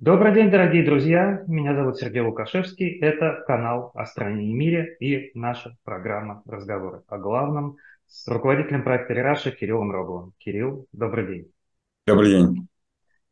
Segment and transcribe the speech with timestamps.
[0.00, 1.44] Добрый день, дорогие друзья.
[1.46, 2.98] Меня зовут Сергей Лукашевский.
[3.00, 9.12] Это канал о стране и мире и наша программа «Разговоры о главном» с руководителем проекта
[9.12, 10.32] «Рераша» Кириллом Роговым.
[10.38, 11.52] Кирилл, добрый день.
[12.06, 12.68] Добрый день.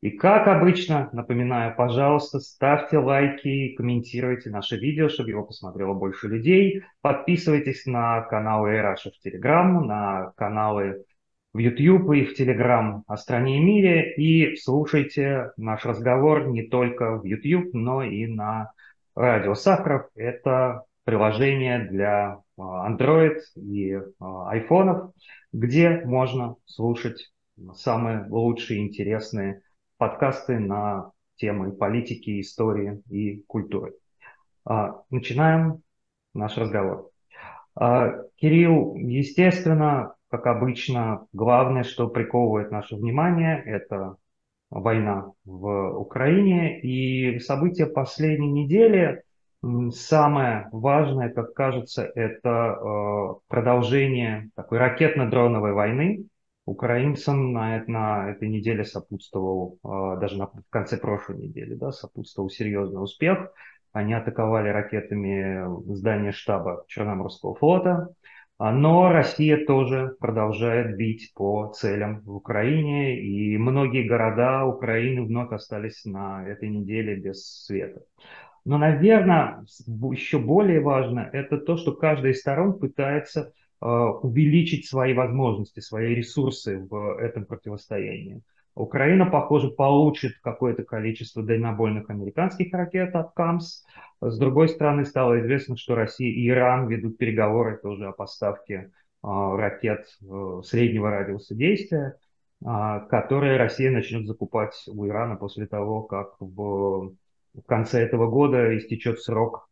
[0.02, 6.82] И как обычно, напоминаю, пожалуйста, ставьте лайки, комментируйте наше видео, чтобы его посмотрело больше людей.
[7.00, 11.06] Подписывайтесь на каналы Эраша в Телеграм, на каналы
[11.52, 14.14] в YouTube и в Telegram о стране и мире.
[14.14, 18.72] И слушайте наш разговор не только в YouTube, но и на
[19.14, 20.06] радио Сахаров.
[20.14, 25.12] Это приложение для а, Android и а, iPhone,
[25.52, 27.32] где можно слушать
[27.74, 29.62] самые лучшие интересные
[29.96, 33.94] подкасты на темы политики, истории и культуры.
[34.64, 35.82] А, начинаем
[36.34, 37.10] наш разговор.
[38.36, 44.16] Кирилл, естественно, как обычно, главное, что приковывает наше внимание, это
[44.70, 46.80] война в Украине.
[46.80, 49.22] И события последней недели,
[49.90, 56.24] самое важное, как кажется, это э, продолжение такой ракетно-дроновой войны.
[56.66, 62.50] Украинцам на, на этой неделе сопутствовал, э, даже на, в конце прошлой недели, да, сопутствовал
[62.50, 63.50] серьезный успех.
[63.92, 65.64] Они атаковали ракетами
[65.94, 68.08] здание штаба Черноморского флота.
[68.58, 75.52] А, но Россия тоже продолжает бить по целям в Украине, и многие города Украины вновь
[75.52, 78.02] остались на этой неделе без света.
[78.64, 79.64] Но, наверное,
[80.10, 86.16] еще более важно это то, что каждая из сторон пытается э, увеличить свои возможности, свои
[86.16, 88.42] ресурсы в этом противостоянии.
[88.78, 93.84] Украина, похоже, получит какое-то количество дальнобойных американских ракет от КАМС.
[94.20, 98.86] С другой стороны, стало известно, что Россия и Иран ведут переговоры тоже о поставке э,
[99.22, 102.18] ракет э, среднего радиуса действия,
[102.64, 102.66] э,
[103.10, 107.14] которые Россия начнет закупать у Ирана после того, как в
[107.66, 109.68] конце этого года истечет срок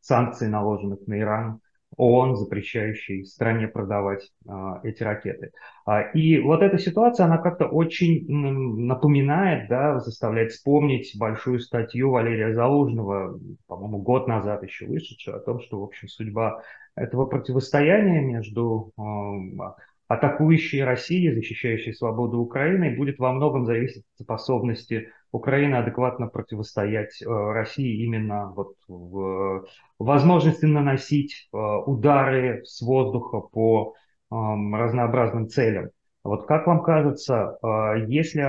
[0.00, 1.61] санкций, наложенных на Иран
[1.96, 5.52] ООН, запрещающий стране продавать а, эти ракеты.
[5.84, 12.54] А, и вот эта ситуация, она как-то очень напоминает, да, заставляет вспомнить большую статью Валерия
[12.54, 16.62] Залужного, по-моему, год назад еще вышедшую, о том, что, в общем, судьба
[16.94, 19.74] этого противостояния между а,
[20.12, 27.26] атакующей Россией, защищающей свободу Украины, будет во многом зависеть от способности Украины адекватно противостоять э,
[27.26, 29.64] России именно вот в
[29.98, 33.94] возможности наносить э, удары с воздуха по
[34.30, 35.88] эм, разнообразным целям.
[36.24, 38.42] Вот как вам кажется, э, есть ли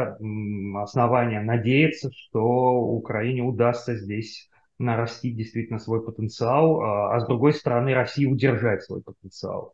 [0.76, 8.26] основания надеяться, что Украине удастся здесь нарастить действительно свой потенциал, а с другой стороны России
[8.26, 9.74] удержать свой потенциал?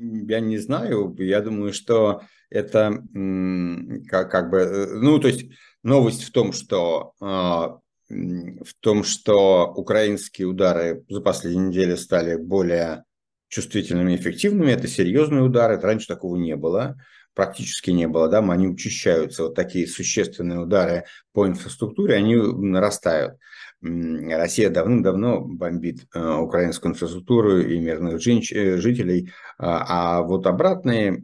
[0.00, 3.02] Я не знаю, я думаю, что это
[4.08, 5.46] как, как бы, ну, то есть
[5.82, 7.78] новость в том, что а,
[8.08, 13.04] в том, что украинские удары за последние недели стали более
[13.48, 14.72] чувствительными эффективными.
[14.72, 16.96] Это серьезные удары, раньше такого не было,
[17.34, 18.28] практически не было.
[18.28, 18.38] Да?
[18.38, 23.36] Они учащаются, вот такие существенные удары по инфраструктуре, они нарастают.
[23.84, 31.22] Россия давным-давно бомбит э, украинскую инфраструктуру и мирных э, жителей, а, а вот обратные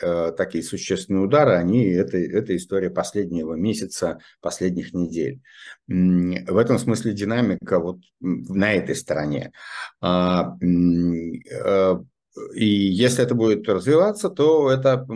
[0.00, 5.42] э, такие существенные удары, они это, это история последнего месяца, последних недель.
[5.86, 9.52] В этом смысле динамика вот на этой стороне.
[12.54, 15.06] И если это будет развиваться, то это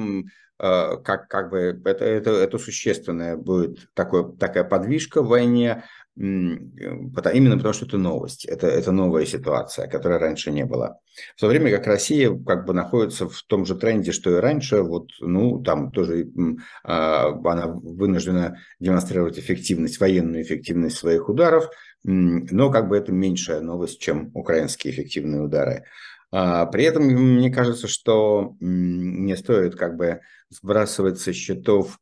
[0.59, 5.85] как, как бы это, это, это существенная будет такое, такая подвижка в войне,
[6.19, 10.99] Именно потому, что это новость, это, это новая ситуация, которой раньше не было.
[11.37, 14.81] В то время как Россия как бы находится в том же тренде, что и раньше,
[14.81, 16.27] вот, ну, там тоже
[16.85, 21.69] а, она вынуждена демонстрировать эффективность, военную эффективность своих ударов,
[22.03, 25.85] но как бы это меньшая новость, чем украинские эффективные удары.
[26.33, 31.99] А, при этом мне кажется, что не стоит как бы сбрасывать со счетов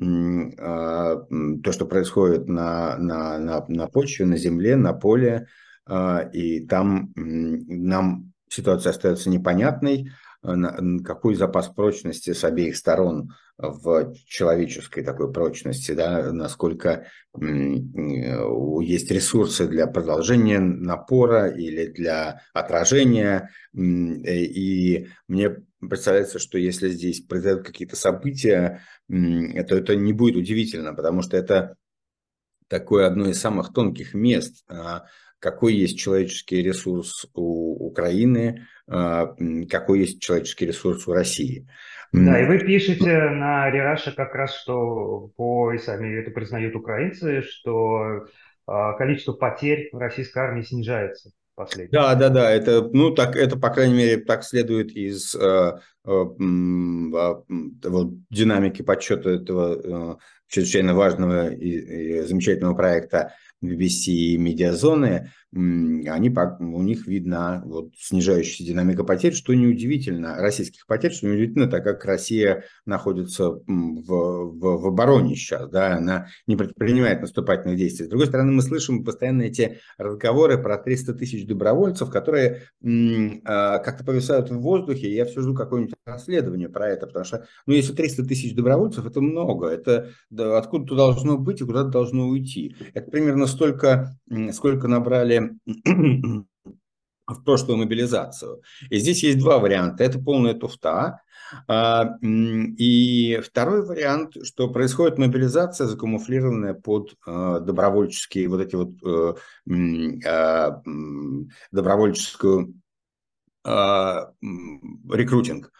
[0.00, 1.16] а,
[1.62, 5.48] то, что происходит на, на, на, на почве, на земле, на поле,
[5.86, 10.10] а, и там нам ситуация остается непонятной,
[10.42, 17.06] какой запас прочности с обеих сторон в человеческой такой прочности, да, насколько
[17.36, 23.50] есть ресурсы для продолжения напора или для отражения.
[23.74, 31.22] И мне представляется, что если здесь произойдут какие-то события, то это не будет удивительно, потому
[31.22, 31.76] что это
[32.68, 35.06] такое одно из самых тонких мест а,
[35.38, 41.66] какой есть человеческий ресурс у Украины, какой есть человеческий ресурс у России.
[42.12, 47.42] Да, и вы пишете на Рераше как раз, что по, и сами это признают украинцы,
[47.42, 48.26] что
[48.66, 51.92] количество потерь в российской армии снижается последний.
[51.92, 56.10] Да, да, да, это, ну, так, это, по крайней мере, так следует из э, э,
[56.10, 57.34] э,
[58.30, 66.82] динамики подсчета этого э, чрезвычайно важного и, и замечательного проекта BBC и медиазоны, они, у
[66.82, 72.64] них видна вот снижающаяся динамика потерь, что неудивительно, российских потерь, что неудивительно, так как Россия
[72.84, 78.06] находится в, в, в обороне сейчас, да, она не предпринимает наступательных действий.
[78.06, 84.04] С другой стороны, мы слышим постоянно эти разговоры про 300 тысяч добровольцев, которые а, как-то
[84.04, 87.94] повисают в воздухе, и я все жду какое-нибудь расследование про это, потому что, ну, если
[87.94, 92.76] 300 тысяч добровольцев, это много, это да, откуда-то должно быть и куда-то должно уйти.
[92.92, 94.16] Это примерно столько,
[94.52, 95.52] сколько набрали
[97.28, 98.62] в прошлую мобилизацию.
[98.90, 100.04] И здесь есть два варианта.
[100.04, 101.20] Это полная туфта.
[101.66, 109.34] А, и второй вариант, что происходит мобилизация, закамуфлированная под а, добровольческие, вот эти вот э,
[110.26, 110.82] а,
[111.70, 112.74] добровольческую
[113.64, 115.72] рекрутинг,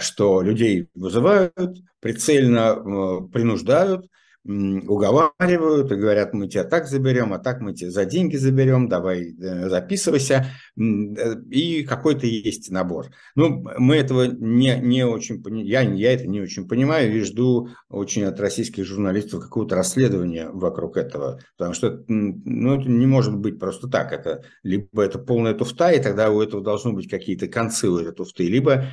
[0.00, 4.10] что людей вызывают, прицельно э, принуждают,
[4.46, 9.34] уговаривают и говорят, мы тебя так заберем, а так мы тебя за деньги заберем, давай
[9.34, 10.46] э, записывайся.
[10.76, 13.08] Э, и какой-то есть набор.
[13.34, 18.24] Ну, мы этого не, не очень, я, я это не очень понимаю и жду очень
[18.24, 21.40] от российских журналистов какого-то расследования вокруг этого.
[21.56, 24.12] Потому что ну, это не может быть просто так.
[24.12, 28.12] Это либо это полная туфта, и тогда у этого должны быть какие-то концы у этой
[28.12, 28.84] туфты, либо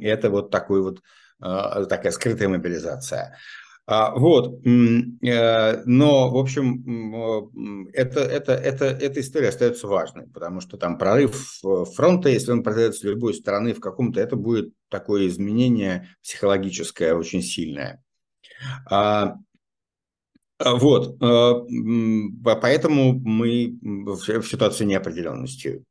[0.00, 1.00] это вот такой вот
[1.40, 3.36] а, такая скрытая мобилизация.
[3.86, 10.78] А, вот, э, но, в общем, это, это, это, эта история остается важной, потому что
[10.78, 11.60] там прорыв
[11.94, 17.42] фронта, если он произойдет с любой стороны в каком-то, это будет такое изменение психологическое очень
[17.42, 18.02] сильное.
[18.90, 19.34] А,
[20.58, 25.84] а вот, поэтому мы в ситуации неопределенности.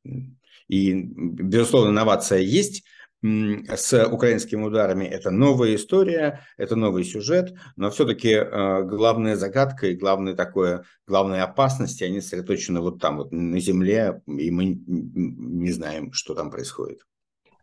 [0.68, 2.84] И, безусловно, инновация есть,
[3.24, 9.96] с украинскими ударами это новая история, это новый сюжет, но все-таки э, главная загадка и
[9.96, 16.12] главная такое, главная опасность, они сосредоточены вот там, вот на земле, и мы не знаем,
[16.12, 17.00] что там происходит.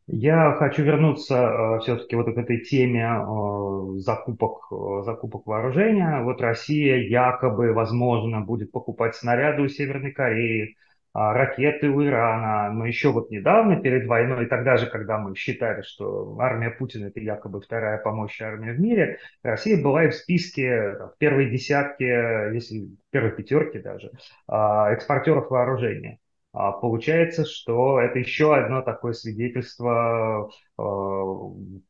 [0.06, 4.62] Я хочу вернуться э, все-таки вот к этой теме э, закупок,
[5.04, 6.22] закупок вооружения.
[6.22, 10.76] Вот Россия якобы, возможно, будет покупать снаряды у Северной Кореи,
[11.12, 12.72] ракеты у Ирана.
[12.72, 17.20] Но еще вот недавно, перед войной, тогда же, когда мы считали, что армия Путина это
[17.20, 22.86] якобы вторая помощная армия в мире, Россия была и в списке, в первой десятке, если
[22.86, 24.10] в первой пятерке даже,
[24.46, 26.18] а, экспортеров вооружения.
[26.52, 30.82] А получается, что это еще одно такое свидетельство э,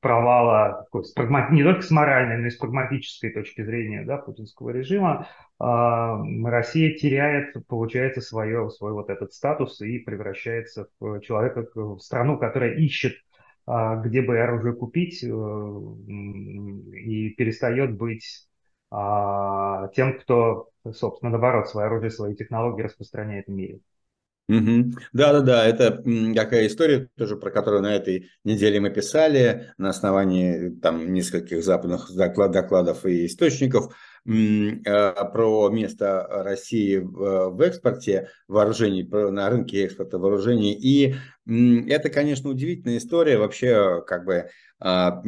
[0.00, 0.86] провала
[1.50, 5.26] не только с моральной, но и с прагматической точки зрения да, путинского режима.
[5.58, 5.64] Э,
[6.44, 12.74] Россия теряет, получается, свое, свой вот этот статус и превращается в человека, в страну, которая
[12.74, 13.14] ищет
[13.66, 18.46] э, где бы оружие купить, э, и перестает быть
[18.92, 23.78] тем, кто, собственно, наоборот, свое оружие, свои технологии распространяет в мире.
[25.12, 26.02] Да-да-да, это
[26.34, 32.12] такая история тоже, про которую на этой неделе мы писали на основании там нескольких западных
[32.14, 33.94] доклад, докладов и источников
[34.26, 40.72] а, про место России в, экспорте вооружений, на рынке экспорта вооружений.
[40.72, 41.14] И
[41.46, 43.38] это, конечно, удивительная история.
[43.38, 45.22] Вообще, как бы а,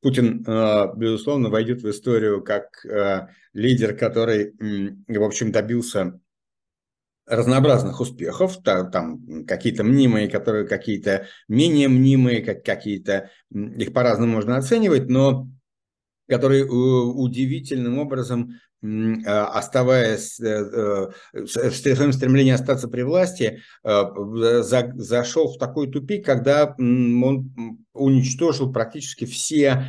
[0.00, 2.84] Путин, а, безусловно, войдет в историю как
[3.52, 4.54] лидер, который,
[5.06, 6.18] в общем, добился
[7.28, 15.08] разнообразных успехов, там, какие-то мнимые, которые какие-то менее мнимые, как какие-то, их по-разному можно оценивать,
[15.08, 15.48] но
[16.28, 25.52] которые э, удивительным образом, а, оставаясь э, э, в своем стремлении остаться при власти, зашел
[25.52, 29.86] в такой тупик, когда он уничтожил практически все,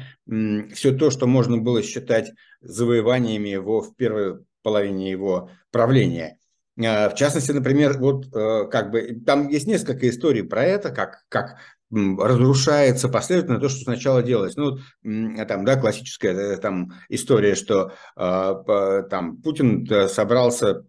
[0.74, 2.31] все то, что можно было считать
[2.62, 6.38] завоеваниями его в первой половине его правления.
[6.86, 11.25] А, в частности, например, вот э, как бы там есть несколько историй про это, как,
[11.29, 11.57] как
[11.91, 14.55] разрушается последовательно то, что сначала делалось.
[14.55, 20.84] Ну, там, да, классическая э, там история, что э, там Путин э, собрался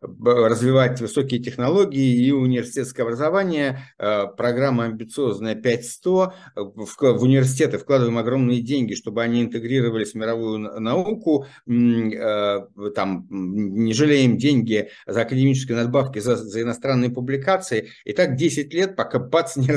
[0.00, 8.62] развивать высокие технологии и университетское образование, э, программа амбициозная 5100, в, в университеты вкладываем огромные
[8.62, 16.36] деньги, чтобы они интегрировались в мировую науку, там не жалеем деньги за академические надбавки, за,
[16.36, 19.70] за иностранные публикации, и так 10 лет, пока бац, не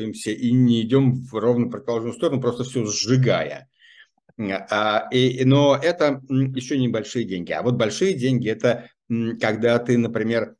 [0.00, 3.68] разворачиваемся и не идем в ровно противоположную сторону, просто все сжигая.
[4.38, 7.52] А, и, но это еще небольшие деньги.
[7.52, 8.88] А вот большие деньги– это
[9.40, 10.54] когда ты, например,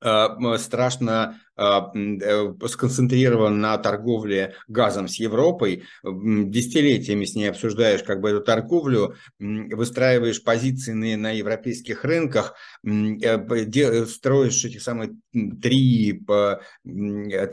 [0.00, 8.30] а, страшно э, сконцентрирован на торговле газом с Европой, десятилетиями с ней обсуждаешь как бы
[8.30, 12.54] эту торговлю, выстраиваешь позиции на, на европейских рынках,
[12.84, 15.16] э, строишь эти самые
[15.60, 16.24] три,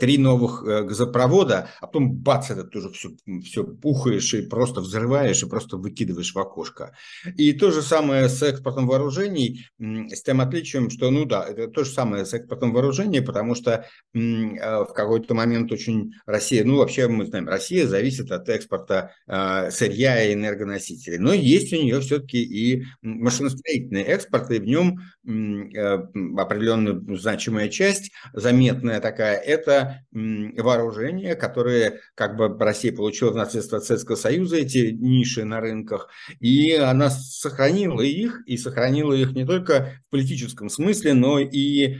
[0.00, 3.10] три новых э, газопровода, а потом бац, это тоже все,
[3.44, 6.96] все пухаешь и просто взрываешь и просто выкидываешь в окошко.
[7.36, 11.84] И то же самое с экспортом вооружений, с тем отличием, что, ну да, это то
[11.84, 17.06] же самое с экспортом вооружений, потому что а, в какой-то момент очень Россия, ну вообще
[17.06, 22.42] мы знаем, Россия зависит от экспорта э, сырья и энергоносителей, но есть у нее все-таки
[22.42, 25.94] и машиностроительный экспорт, и в нем э,
[26.38, 33.84] определенная значимая часть, заметная такая, это вооружение, которые как бы Россия получила в наследство от
[33.84, 36.08] Советского Союза, эти ниши на рынках,
[36.40, 41.98] и она сохранила их, и сохранила их не только в политическом смысле, но и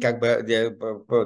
[0.00, 0.28] как бы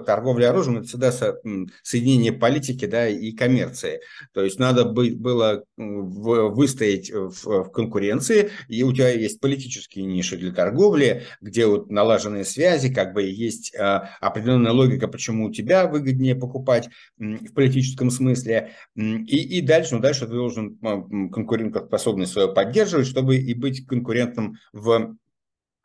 [0.03, 1.37] торговля оружием– это всегда со,
[1.83, 4.01] соединение политики да, и коммерции.
[4.33, 10.37] То есть надо быть, было выстоять в, в конкуренции, и у тебя есть политические ниши
[10.37, 15.87] для торговли, где вот налаженные связи, как бы есть а, определенная логика, почему у тебя
[15.87, 18.73] выгоднее покупать в политическом смысле.
[18.97, 25.17] И, и дальше, ну, дальше ты должен конкурентоспособность свою поддерживать, чтобы и быть конкурентом в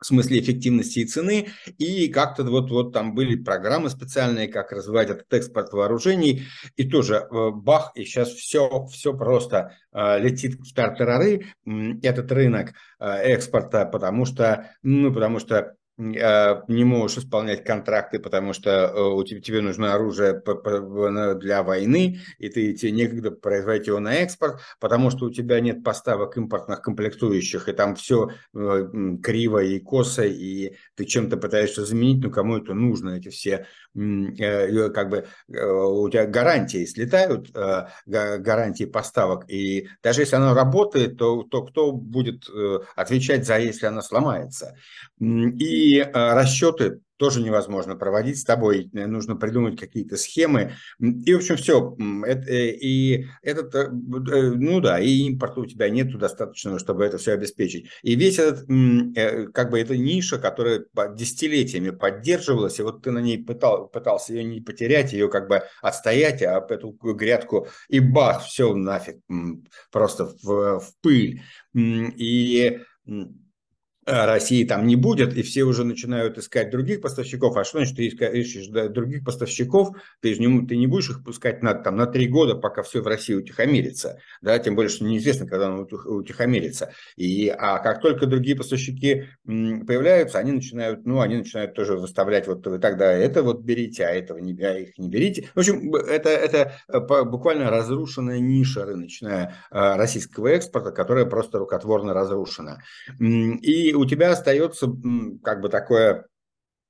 [0.00, 5.10] в смысле эффективности и цены, и как-то вот, вот там были программы специальные, как развивать
[5.10, 6.44] этот экспорт вооружений,
[6.76, 11.46] и тоже э, бах, и сейчас все, все просто э, летит в тартарары,
[12.02, 18.70] этот рынок э, экспорта, потому что, ну, потому что не можешь исполнять контракты, потому что
[18.70, 20.40] э, у тебя, тебе нужно оружие
[21.34, 25.82] для войны, и ты, тебе некогда производить его на экспорт, потому что у тебя нет
[25.82, 28.88] поставок импортных комплектующих, и там все э,
[29.22, 34.90] криво и косо, и ты чем-то пытаешься заменить, но кому это нужно, эти все, э,
[34.90, 37.50] как бы, у тебя гарантии слетают,
[38.06, 42.48] гарантии поставок, и даже если она работает, то, то кто будет
[42.94, 44.76] отвечать за, если она сломается?
[45.18, 50.74] И э, расчеты тоже невозможно проводить с тобой, э, нужно придумать какие-то схемы.
[51.00, 51.96] И, в общем, все.
[52.26, 57.88] Э, и этот, ну да, и импорта у тебя нету достаточного, чтобы это все обеспечить.
[58.02, 58.66] И весь этот,
[59.52, 64.44] как бы, эта ниша, которая десятилетиями поддерживалась, и вот ты на ней пытал, пытался ее
[64.44, 69.16] не потерять, ее как бы отстоять, а эту грядку, и бах, все нафиг,
[69.90, 71.42] просто в, в пыль.
[71.74, 72.78] И
[74.08, 77.56] России там не будет, и все уже начинают искать других поставщиков.
[77.56, 79.96] А что значит ты ищешь других поставщиков?
[80.20, 83.02] Ты же не, ты не будешь их пускать на, там, на три года, пока все
[83.02, 84.18] в России утихомирится.
[84.40, 84.58] Да?
[84.58, 86.92] Тем более, что неизвестно, когда оно утихомирится.
[87.16, 92.66] И, а как только другие поставщики появляются, они начинают, ну, они начинают тоже выставлять, вот
[92.66, 95.48] вы тогда это вот берите, а этого не, а их не берите.
[95.54, 102.14] В общем, это, это э, буквально разрушенная ниша рыночная э, российского экспорта, которая просто рукотворно
[102.14, 102.82] разрушена.
[103.18, 104.88] И у тебя остается
[105.42, 106.26] как бы такое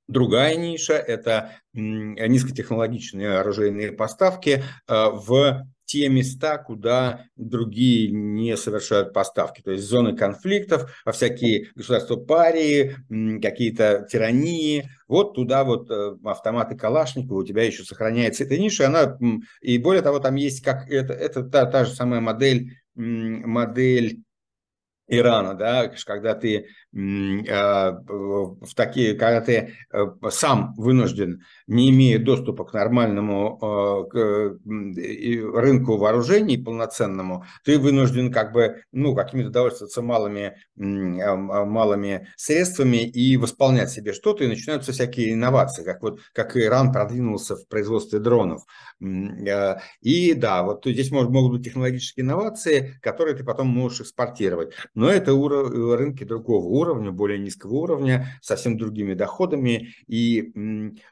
[0.09, 9.61] Другая ниша– это низкотехнологичные оружейные поставки э, в те места, куда другие не совершают поставки.
[9.61, 12.97] То есть зоны конфликтов, всякие государства парии,
[13.41, 14.89] какие-то тирании.
[15.09, 18.87] Вот туда вот э, автоматы Калашникова у тебя еще сохраняется эта ниша.
[18.87, 19.19] Она,
[19.61, 24.23] и более того, там есть как это, это та, та же самая модель, модель
[25.09, 32.73] Ирана, да, когда ты в такие, когда ты э, сам вынужден, не имея доступа к
[32.73, 41.37] нормальному а, к рынку вооружений полноценному, ты вынужден как бы, ну, какими-то довольствоваться малыми, а,
[41.37, 47.57] малыми средствами и восполнять себе что-то, и начинаются всякие инновации, как вот, как Иран продвинулся
[47.57, 48.63] в производстве дронов.
[49.01, 54.73] И да, вот здесь могут быть технологические инновации, которые ты потом можешь экспортировать.
[54.95, 60.53] но это уро- рынки другого уровня, более низкого уровня, совсем другими доходами и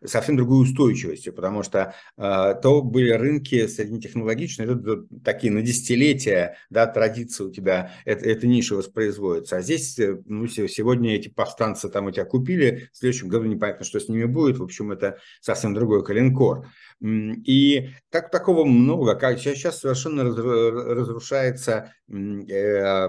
[0.05, 6.87] совсем другой устойчивостью, потому что э, то были рынки среднетехнологичные, это такие на десятилетия, да,
[6.87, 12.07] традиции у тебя, это, эта ниша воспроизводится, а здесь э, ну, сегодня эти повстанцы там
[12.07, 15.75] у тебя купили, в следующем году непонятно, что с ними будет, в общем, это совсем
[15.75, 16.67] другой коленкор.
[17.03, 23.09] И так, такого много, как сейчас совершенно разрушается э,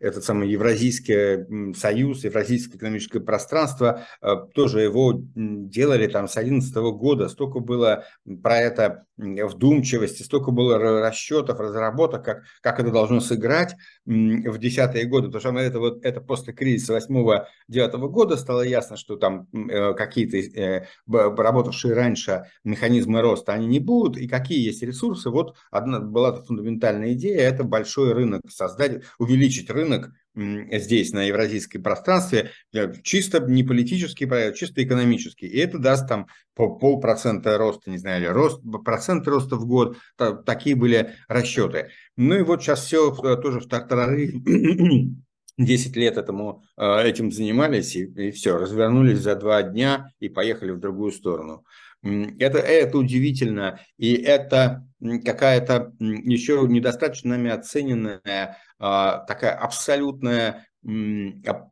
[0.00, 1.43] этот самый Евразийский
[1.76, 8.04] союз, Евразийское экономическое пространство, э, тоже его делали там с 2011 года, столько было
[8.42, 15.28] про это вдумчивости, столько было расчетов, разработок, как, как это должно сыграть в десятые годы,
[15.28, 20.36] потому что это, вот, это после кризиса 8-9 года стало ясно, что там э, какие-то
[20.38, 25.30] э, работавшие раньше механизмы роста, они не будут, и какие есть ресурсы.
[25.30, 32.50] Вот одна была фундаментальная идея, это большой рынок создать, увеличить рынок здесь, на евразийском пространстве,
[32.72, 35.46] э, чисто не политический проект, чисто экономический.
[35.46, 39.96] И это даст там по полпроцента роста, не знаю, или рост, процент роста в год.
[40.44, 41.90] Такие были расчеты.
[42.16, 44.32] Ну и вот сейчас все э, тоже в тартарары
[45.58, 50.72] 10 лет этому, э, этим занимались, и, и все, развернулись за два дня и поехали
[50.72, 51.64] в другую сторону.
[52.38, 60.66] Это, это удивительно, и это какая-то еще недостаточно нами оцененная а, такая абсолютная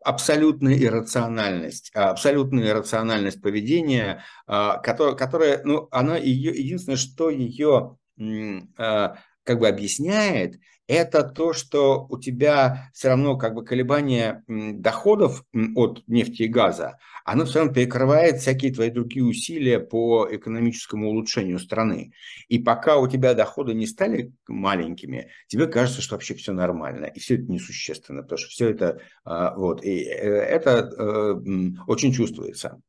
[0.03, 7.99] абсолютная иррациональность, абсолютная иррациональность поведения, а, которая, которая ну, она ее, единственное, что ее
[8.79, 10.55] а, как бы объясняет,
[10.93, 15.45] это то, что у тебя все равно как бы колебание доходов
[15.75, 21.59] от нефти и газа, оно все равно перекрывает всякие твои другие усилия по экономическому улучшению
[21.59, 22.13] страны.
[22.49, 27.21] И пока у тебя доходы не стали маленькими, тебе кажется, что вообще все нормально, и
[27.21, 31.35] все это несущественно, потому что все это а, вот, и э, это э,
[31.87, 32.81] очень чувствуется.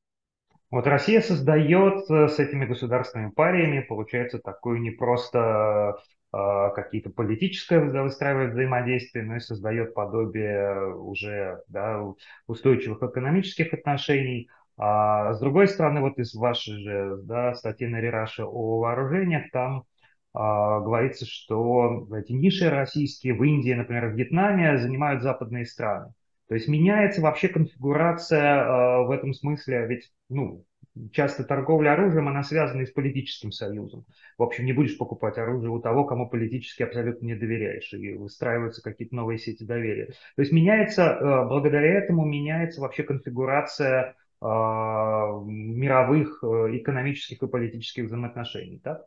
[0.74, 6.00] Вот Россия создает э, с этими государственными париями, получается, такую не просто
[6.32, 12.02] а, какие-то политическое выстраивает взаимодействие, но и создает подобие уже да,
[12.48, 14.50] устойчивых экономических отношений.
[14.76, 19.84] А с другой стороны, вот из вашей же да, статьи на Рераше о вооружениях, там
[20.34, 26.16] говорится, что эти ниши российские в Индии, например, в Вьетнаме занимают западные страны.
[26.48, 30.66] То есть меняется вообще конфигурация а, в этом смысле, ведь ну,
[31.12, 34.06] часто торговля оружием, она связана и с политическим союзом.
[34.38, 38.82] В общем, не будешь покупать оружие у того, кому политически абсолютно не доверяешь, и выстраиваются
[38.82, 40.08] какие-то новые сети доверия.
[40.36, 48.06] То есть меняется, э, благодаря этому меняется вообще конфигурация э, мировых э, экономических и политических
[48.06, 49.00] взаимоотношений, так?
[49.00, 49.06] Да,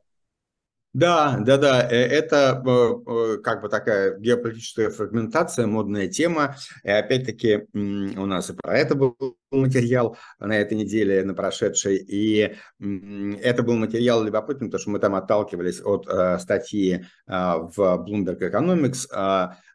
[1.40, 6.56] да, да, э, это э, э, как бы такая геополитическая фрагментация, модная тема.
[6.84, 9.14] И опять-таки у нас и про это был
[9.50, 11.96] материал на этой неделе, на прошедшей.
[11.98, 16.08] И это был материал любопытный, потому что мы там отталкивались от
[16.40, 19.06] статьи в Bloomberg Economics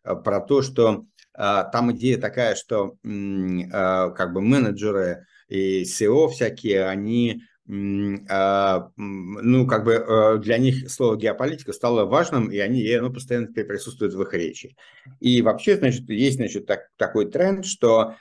[0.03, 1.05] про то, что
[1.35, 10.37] там идея такая, что как бы менеджеры и SEO всякие, они ну, как бы э,
[10.39, 14.75] для них слово геополитика стало важным, и они, оно постоянно теперь присутствует в их речи.
[15.19, 18.15] И вообще, значит, есть, значит, так, такой тренд, что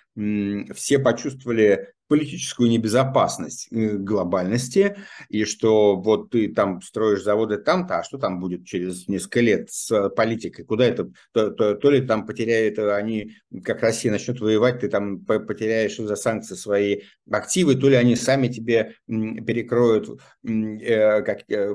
[0.74, 4.96] все почувствовали политическую небезопасность э, глобальности,
[5.28, 9.70] и что вот ты там строишь заводы там-то, а что там будет через несколько лет
[9.70, 10.64] с политикой?
[10.64, 11.12] Куда это?
[11.32, 16.16] То, то, то ли там потеряют они, как Россия начнет воевать, ты там потеряешь из-за
[16.16, 21.74] санкций свои активы, то ли они сами тебе перекроют э, как, э,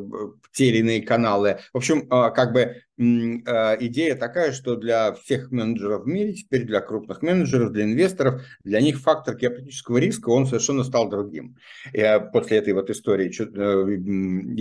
[0.51, 1.59] те или иные каналы.
[1.73, 6.81] В общем, э, как бы идея такая, что для всех менеджеров в мире, теперь для
[6.81, 11.57] крупных менеджеров, для инвесторов, для них фактор геополитического риска, он совершенно стал другим.
[11.93, 13.95] И после этой вот истории э,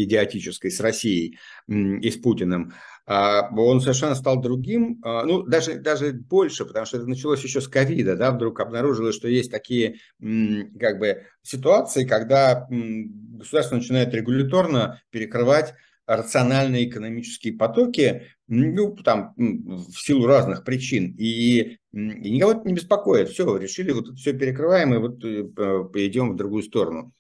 [0.03, 2.73] идиотической с Россией и с Путиным,
[3.07, 7.61] а, он совершенно стал другим, а, ну, даже, даже больше, потому что это началось еще
[7.61, 15.03] с ковида, да, вдруг обнаружилось, что есть такие, как бы, ситуации, когда государство начинает регуляторно
[15.11, 15.75] перекрывать
[16.07, 23.31] рациональные экономические потоки, ну, там, в силу разных причин, и, и никого это не беспокоит.
[23.31, 27.13] Все, решили, вот все перекрываем, и вот э, идем в другую сторону.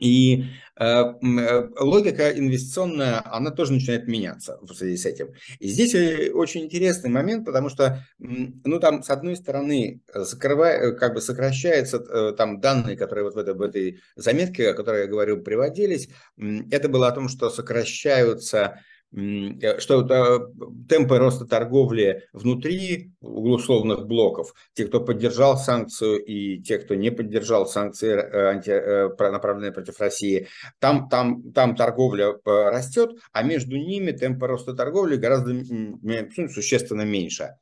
[0.00, 5.28] И э, э, логика инвестиционная, она тоже начинает меняться в связи с этим.
[5.58, 11.20] И здесь э, очень интересный момент, потому что, ну, там, с одной стороны, как бы
[11.20, 16.08] сокращаются там данные, которые вот в этой, в этой заметке, о которой я говорил, приводились,
[16.70, 18.80] это было о том, что сокращаются
[19.12, 20.52] что
[20.88, 27.66] темпы роста торговли внутри условных блоков, те, кто поддержал санкцию и те, кто не поддержал
[27.66, 28.70] санкции, анти,
[29.18, 30.46] направленные против России,
[30.78, 37.56] там, там, там торговля растет, а между ними темпы роста торговли гораздо ну, существенно меньше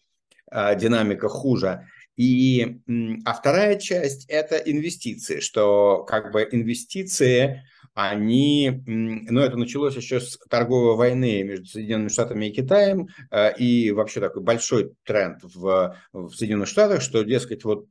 [0.51, 1.87] динамика хуже.
[2.17, 2.81] И,
[3.25, 7.63] а вторая часть– это инвестиции, что как бы инвестиции,
[8.01, 13.91] они, ну это началось еще с торговой войны между Соединенными Штатами и Китаем, э, и
[13.91, 17.87] вообще такой большой тренд в, в Соединенных Штатах, что, дескать, вот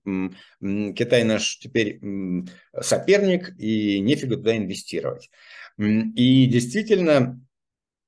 [0.62, 2.00] Китай наш теперь
[2.80, 5.30] соперник, и нефига туда инвестировать.
[5.78, 7.42] И действительно,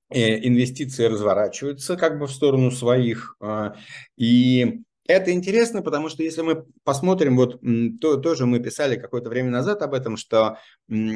[0.09, 3.73] э, инвестиции разворачиваются как бы в сторону своих, э,
[4.15, 7.59] и это интересно, потому что если мы посмотрим, вот
[7.99, 10.59] то, тоже мы писали какое-то время назад об этом, что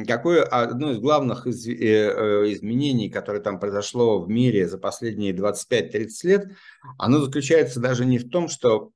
[0.08, 5.32] какое одно из главных из, э, э, изменений, которое там произошло в мире за последние
[5.32, 6.48] 25-30 лет,
[6.98, 8.90] оно заключается даже не в том, что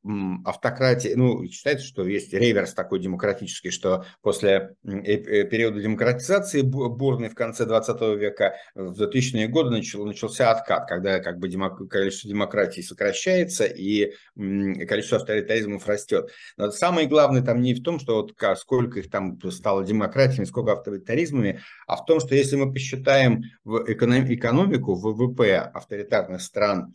[0.45, 7.37] автократия, ну, считается, что есть реверс такой демократический, что после э, периода демократизации бурной в
[7.37, 12.81] конце 20 века, в 2000-е годы начал, начался откат, когда как бы демок, количество демократии
[12.81, 14.13] сокращается и
[14.89, 16.31] количество авторитаризмов растет.
[16.57, 20.73] Но самое главное там не в том, что вот сколько их там стало демократиями, сколько
[20.73, 26.95] авторитаризмами, а в том, что если мы посчитаем в экономику, ВВП авторитарных стран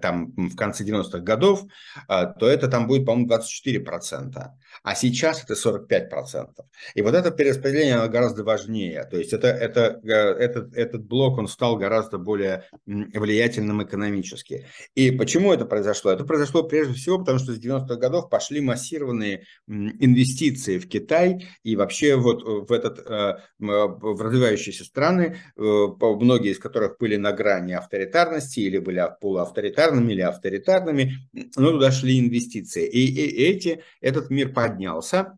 [0.00, 1.64] там в конце 90-х годов,
[2.08, 4.50] а, то это там будет, по-моему, 24%,
[4.82, 6.48] а сейчас это 45%.
[6.94, 9.04] И вот это перераспределение оно гораздо важнее.
[9.04, 14.66] То есть это, это, э, этот, этот блок, он стал гораздо более влиятельным экономически.
[14.94, 16.10] И почему это произошло?
[16.10, 21.76] Это произошло прежде всего, потому что с 90-х годов пошли массированные инвестиции в Китай и
[21.76, 27.72] вообще вот в, этот, э, в развивающиеся страны, э, многие из которых были на грани
[27.72, 31.12] авторитарности или были полуавторитарности, авторитарными или авторитарными,
[31.56, 32.88] но туда шли инвестиции.
[32.88, 35.36] И, и эти, этот мир поднялся,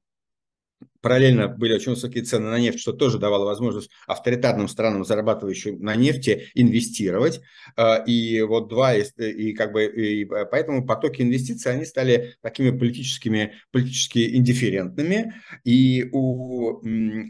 [1.03, 5.97] Параллельно были очень высокие цены на нефть, что тоже давало возможность авторитарным странам, зарабатывающим на
[5.97, 7.41] нефти, инвестировать.
[7.77, 13.55] А, и вот два, и как бы, и поэтому потоки инвестиций, они стали такими политическими,
[13.73, 15.35] политически индифферентными.
[15.65, 16.81] И у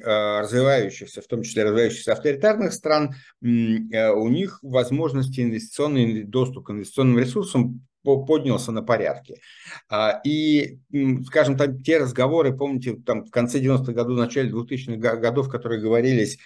[0.05, 7.19] а, развивающихся, в том числе развивающихся авторитарных стран, у них возможности инвестиционный доступ к инвестиционным
[7.19, 9.41] ресурсам поднялся на порядке.
[9.89, 10.79] А, и,
[11.27, 16.39] скажем, там те разговоры, помните, там в конце 90-х годов, начале 2000-х годов, которые говорились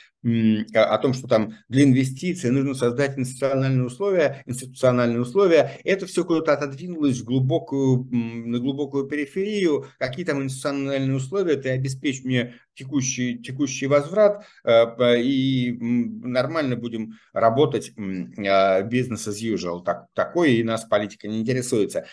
[0.75, 6.53] о том, что там для инвестиций нужно создать институциональные условия, институциональные условия, это все куда-то
[6.55, 9.87] отодвинулось в глубокую, на глубокую периферию.
[9.99, 17.93] Какие там институциональные условия, ты обеспечь мне текущий, текущий возврат, э, и нормально будем работать
[17.97, 19.83] бизнес as usual.
[19.85, 22.07] Так, такой, и нас политика не интересуется.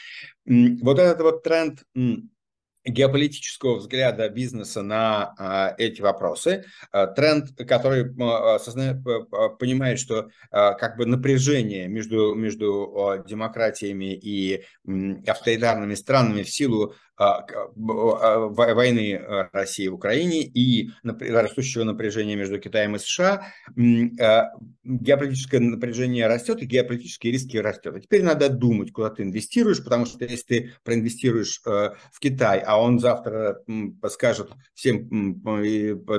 [0.45, 1.83] Вот этот вот тренд
[2.85, 6.65] геополитического взгляда бизнеса на а, эти вопросы.
[6.91, 14.63] А, тренд, который а, понимает, что как бы напряжение между, между демократиями и
[15.27, 22.99] авторитарными странами в силу войны э, России в Украине и растущего напряжения между Китаем и
[22.99, 23.47] США,
[24.19, 24.51] а,
[24.83, 27.95] геополитическое напряжение растет и геополитические риски растет.
[27.95, 32.81] А теперь надо думать, куда ты инвестируешь, потому что если ты проинвестируешь в Китай, а
[32.81, 33.61] он завтра
[34.09, 35.41] скажет всем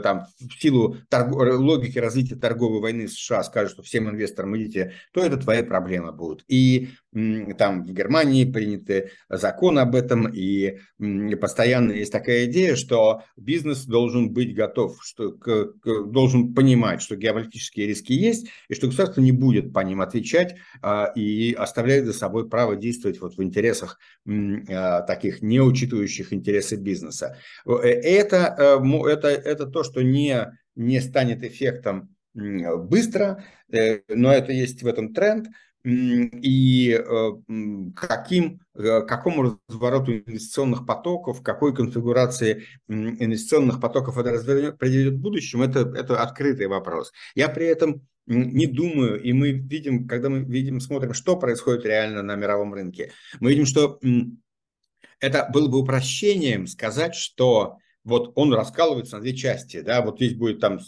[0.02, 1.32] там, в силу торг...
[1.32, 6.44] логики развития торговой войны США, скажет, что всем инвесторам идите, то это твоя проблема будет.
[6.48, 10.78] И там в Германии приняты законы об этом, и
[11.40, 17.14] постоянно есть такая идея, что бизнес должен быть готов, что к, к, должен понимать, что
[17.14, 22.12] геополитические риски есть, и что государство не будет по ним отвечать а, и оставляет за
[22.12, 27.38] собой право действовать вот в интересах а, таких не учитывающих интересы бизнеса.
[27.66, 34.52] Э, это, э, это, это то, что не, не станет эффектом быстро, э, но это
[34.52, 35.46] есть в этом тренд,
[35.84, 37.30] и э,
[37.94, 45.80] каким, э, какому развороту инвестиционных потоков, какой конфигурации инвестиционных потоков это приведет в будущем, это,
[45.80, 47.12] это открытый вопрос.
[47.34, 52.22] Я при этом не думаю, и мы видим, когда мы видим, смотрим, что происходит реально
[52.22, 54.00] на мировом рынке, мы видим, что
[55.20, 60.34] это было бы упрощением сказать, что вот он раскалывается на две части, да, вот здесь
[60.34, 60.78] будет там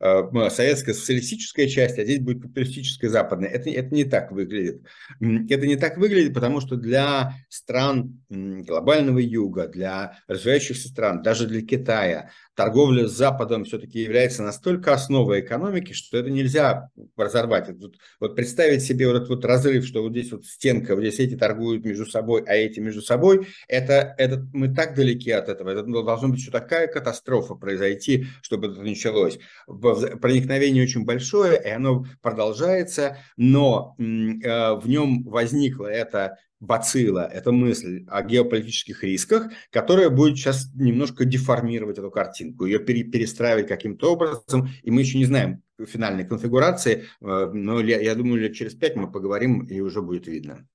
[0.00, 3.48] э, советская социалистическая часть, а здесь будет капиталистическая западная.
[3.48, 4.82] Это, это не так выглядит.
[5.20, 11.62] Это не так выглядит, потому что для стран глобального юга, для развивающихся стран, даже для
[11.62, 17.68] Китая, торговля с Западом все-таки является настолько основой экономики, что это нельзя разорвать.
[17.68, 21.20] Вот, вот представить себе вот этот вот разрыв, что вот здесь вот стенка, вот здесь
[21.20, 25.70] эти торгуют между собой, а эти между собой, это, это мы так далеки от этого.
[25.70, 29.38] Это должна быть еще такая катастрофа произойти, чтобы это началось.
[29.66, 38.04] Проникновение очень большое, и оно продолжается, но э, в нем возникла эта бацилла, это мысль
[38.08, 44.90] о геополитических рисках, которая будет сейчас немножко деформировать эту картинку, ее перестраивать каким-то образом, и
[44.90, 49.64] мы еще не знаем финальной конфигурации, э, но я думаю, лет через пять мы поговорим,
[49.64, 50.66] и уже будет видно.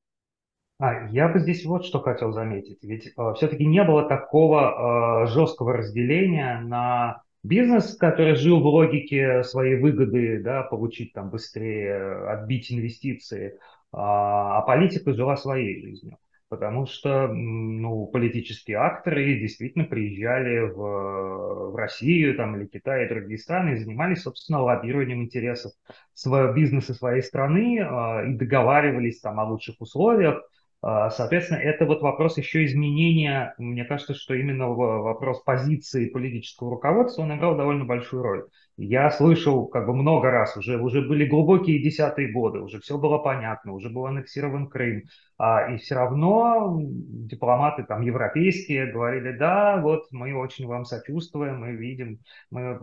[0.82, 2.80] А, я бы здесь вот что хотел заметить.
[2.84, 9.44] Ведь э, все-таки не было такого э, жесткого разделения на бизнес, который жил в логике
[9.44, 13.60] своей выгоды, да, получить там быстрее, отбить инвестиции,
[13.92, 16.18] а, а политика жила своей жизнью.
[16.50, 23.38] Потому что ну, политические акторы действительно приезжали в, в Россию там, или Китай и другие
[23.38, 25.72] страны и занимались, собственно, лоббированием интересов
[26.14, 30.44] своего бизнеса своей страны э, и договаривались там о лучших условиях.
[30.84, 37.22] Э, соответственно, это вот вопрос еще изменения, мне кажется, что именно вопрос позиции политического руководства,
[37.22, 38.48] он играл довольно большую роль.
[38.84, 43.20] Я слышал как бы много раз, уже, уже были глубокие десятые годы, уже все было
[43.20, 45.04] понятно, уже был аннексирован Крым,
[45.38, 51.74] а, и все равно дипломаты там европейские говорили, да, вот мы очень вам сочувствуем, мы
[51.74, 52.80] видим, мы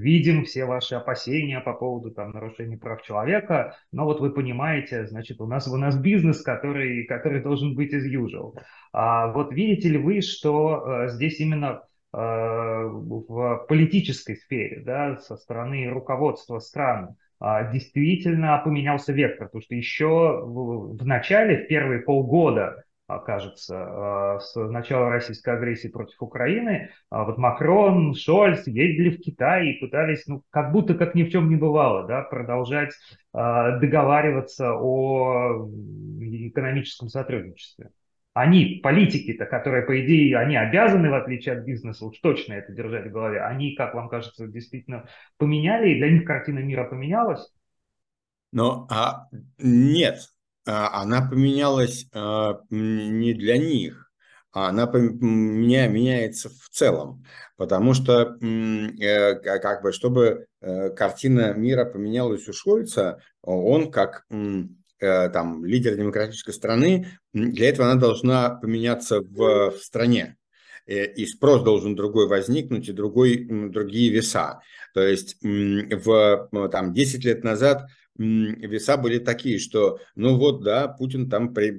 [0.00, 5.42] видим все ваши опасения по поводу там нарушений прав человека, но вот вы понимаете, значит,
[5.42, 8.54] у нас, у нас бизнес, который, который должен быть из usual.
[8.90, 15.88] А вот видите ли вы, что э, здесь именно в политической сфере, да, со стороны
[15.88, 22.82] руководства стран, а, действительно поменялся вектор, потому что еще в, в начале, в первые полгода,
[23.08, 29.68] а, кажется, а, с начала российской агрессии против Украины, вот Макрон, Шольц ездили в Китай
[29.68, 32.92] и пытались, ну, как будто как ни в чем не бывало, да, продолжать
[33.34, 35.68] договариваться о
[36.48, 37.90] экономическом сотрудничестве
[38.36, 43.06] они, политики-то, которые, по идее, они обязаны, в отличие от бизнеса, уж точно это держать
[43.06, 47.50] в голове, они, как вам кажется, действительно поменяли, и для них картина мира поменялась?
[48.52, 50.18] Но а, нет,
[50.66, 54.12] а, она поменялась а, не для них,
[54.52, 57.24] а она меня меняется в целом,
[57.56, 64.26] потому что э, как бы чтобы э, картина мира поменялась у Шольца, он как
[64.98, 70.36] там, лидер демократической страны, для этого она должна поменяться в, в стране.
[70.86, 74.60] Э, и спрос должен другой возникнуть, и другой, другие веса.
[74.94, 77.86] То есть в, там, 10 лет назад
[78.18, 81.70] веса были такие, что, ну вот, да, Путин там при,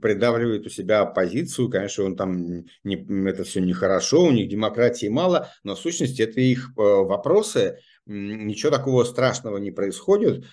[0.00, 5.52] придавливает у себя оппозицию, конечно, он там, не, это все нехорошо, у них демократии мало,
[5.62, 10.44] но в сущности это их э, вопросы, ничего такого страшного не происходит,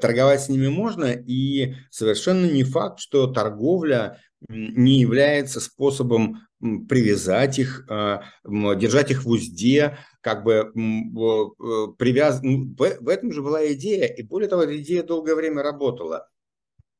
[0.00, 7.84] торговать с ними можно, и совершенно не факт, что торговля не является способом привязать их,
[7.88, 12.40] а, держать их в узде, как бы э, привяз...
[12.42, 16.28] В этом же была идея, и более того, эта идея долгое время работала.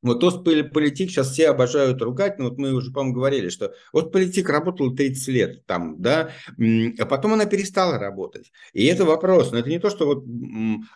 [0.01, 4.49] Вот политик сейчас все обожают ругать, но вот мы уже, по-моему, говорили, что вот политик
[4.49, 8.51] работал 30 лет там, да, а потом она перестала работать.
[8.73, 10.23] И это вопрос, но это не то, что вот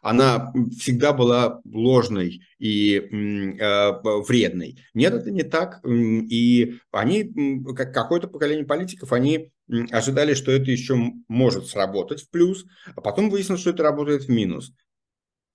[0.01, 3.91] она всегда была ложной и э,
[4.25, 4.77] вредной.
[4.93, 5.81] Нет, это не так.
[5.85, 9.51] И они, как какое-то поколение политиков, они
[9.91, 10.95] ожидали, что это еще
[11.27, 14.73] может сработать в плюс, а потом выяснилось, что это работает в минус.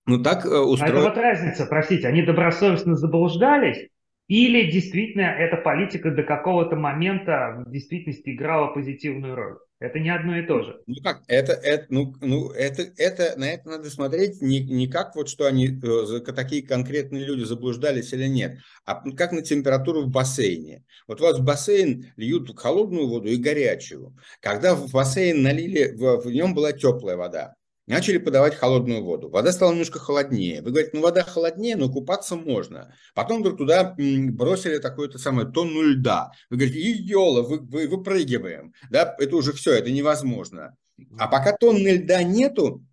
[0.09, 0.81] Ну так устроено.
[0.81, 3.89] Э, а это вот разница, простите, они добросовестно заблуждались,
[4.27, 9.59] или действительно эта политика до какого-то момента в действительности играла позитивную роль?
[9.81, 10.81] Это не одно и то же.
[10.87, 15.15] Ну как, это, это, ну, ну, это, это, на это надо смотреть не, не как
[15.15, 20.11] вот, что они, э, такие конкретные люди заблуждались или нет, а как на температуру в
[20.11, 20.85] бассейне.
[21.07, 24.17] Вот у вас в бассейн льют холодную воду и горячую.
[24.41, 27.55] Когда в бассейн налили, в, в нем была теплая вода
[27.89, 29.29] начали подавать холодную воду.
[29.29, 30.63] Вода стала немножко холоднее.
[30.63, 32.95] Вы говорите, ну вода холоднее, но купаться можно.
[33.15, 36.33] Потом вдруг туда бросили такую-то самую тонну льда.
[36.51, 38.75] Вы говорите, йола, вы, вы, выпрыгиваем.
[38.91, 40.77] Да, это уже все, это невозможно.
[41.19, 42.85] А пока тонны льда нету,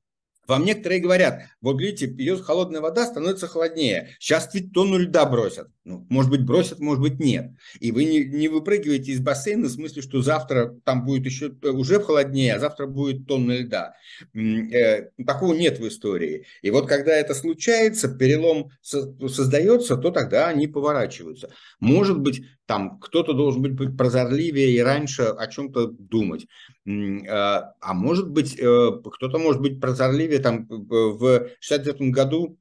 [0.48, 4.16] вам некоторые говорят, вот видите, пьет холодная вода, становится холоднее.
[4.20, 5.68] Сейчас ведь тонну льда бросят.
[5.84, 7.52] Ну, может быть, бросят, может быть, нет.
[7.80, 11.70] И вы не, не выпрыгиваете из бассейна в смысле, что завтра там будет еще э,
[11.70, 13.94] уже холоднее, а завтра будет тонна льда.
[14.34, 16.46] Э, такого нет в истории.
[16.64, 21.52] И вот когда это случается, перелом создается, то тогда они поворачиваются.
[21.80, 26.47] Может быть, там кто-то должен быть, прозорливее и раньше о чем-то думать.
[26.88, 30.39] А, а может быть, э, кто-то может быть прозорливее.
[30.39, 32.58] Там в 69 году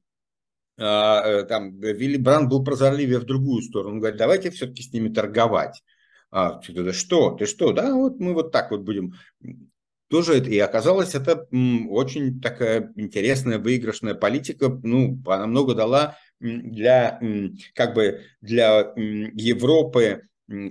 [0.77, 3.93] э, там Вилли Бранд был прозорливее в другую сторону.
[3.93, 5.83] Он говорит, давайте все-таки с ними торговать.
[6.31, 9.15] А, ты что, ты что, да, вот мы вот так вот будем
[10.07, 11.47] тоже и оказалось, это
[11.89, 17.19] очень такая интересная выигрышная политика, ну, она много дала для,
[17.73, 20.21] как бы, для Европы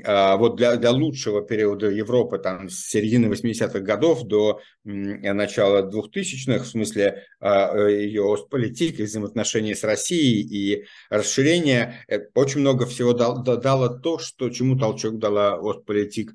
[0.05, 6.62] а, вот для, для лучшего периода Европы, там, с середины 80-х годов до начала 2000-х,
[6.62, 13.14] в смысле а, э, ее Остполитики, взаимоотношений с Россией и расширения, э, очень много всего
[13.14, 16.35] дал, дало то, что, чему толчок дала Остполитик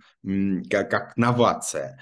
[0.70, 2.00] как, как новация.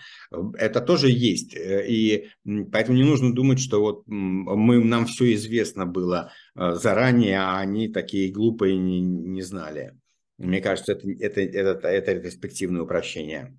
[0.57, 1.55] Это тоже есть.
[1.55, 2.29] Э, и
[2.71, 8.31] поэтому не нужно думать, что вот мы, нам все известно было заранее, а они такие
[8.31, 9.93] глупые не, не знали.
[10.37, 13.55] Мне кажется, это, это, это, это перспективное упрощение.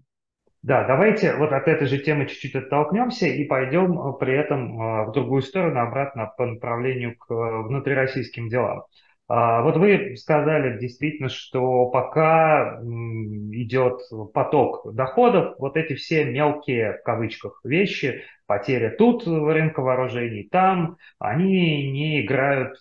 [0.62, 5.06] Да, давайте вот от этой же темы чуть-чуть оттолкнемся и пойдем э, при этом э,
[5.06, 8.82] в другую сторону, обратно по направлению к э, внутрироссийским делам.
[9.28, 14.00] А, вот вы сказали действительно, что пока идет
[14.32, 21.90] поток доходов, вот эти все мелкие, в кавычках, вещи, потеря тут рынка вооружений, там, они
[21.90, 22.78] не играют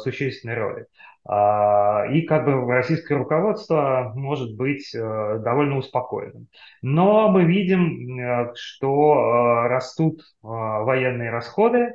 [0.00, 0.86] существенной роли.
[1.24, 6.48] А, и как бы российское руководство может быть э, довольно успокоенным.
[6.82, 11.94] Но мы видим, э, что э, растут военные расходы,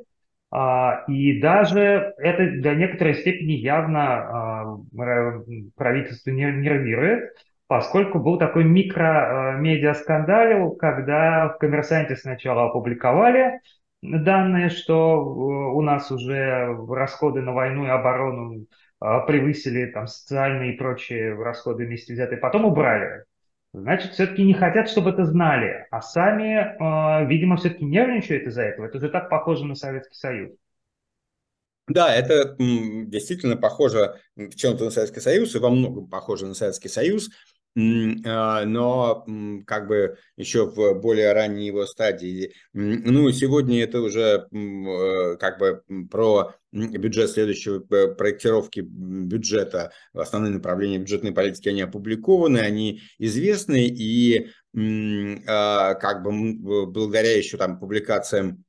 [0.51, 4.79] и даже это до некоторой степени явно
[5.75, 7.33] правительство нервирует,
[7.67, 13.60] поскольку был такой микро-медиаскандал, когда в «Коммерсанте» сначала опубликовали
[14.01, 18.65] данные, что у нас уже расходы на войну и оборону
[18.99, 23.23] а, превысили там социальные и прочие расходы вместе взятые, потом убрали.
[23.82, 28.88] Значит, все-таки не хотят, чтобы это знали, а сами, э, видимо, все-таки нервничают из-за этого.
[28.88, 30.52] Это же так похоже на Советский Союз.
[31.88, 36.90] Да, это действительно похоже в чем-то на Советский Союз и во многом похоже на Советский
[36.90, 37.30] Союз.
[38.26, 39.24] А, но
[39.68, 42.54] как бы еще в более ранней его стадии.
[42.74, 50.98] Ну, сегодня это уже э, как бы про бюджет следующего э, проектировки бюджета, основные направления
[50.98, 58.63] бюджетной политики, они опубликованы, они известны, и а, как бы благодаря еще там публикациям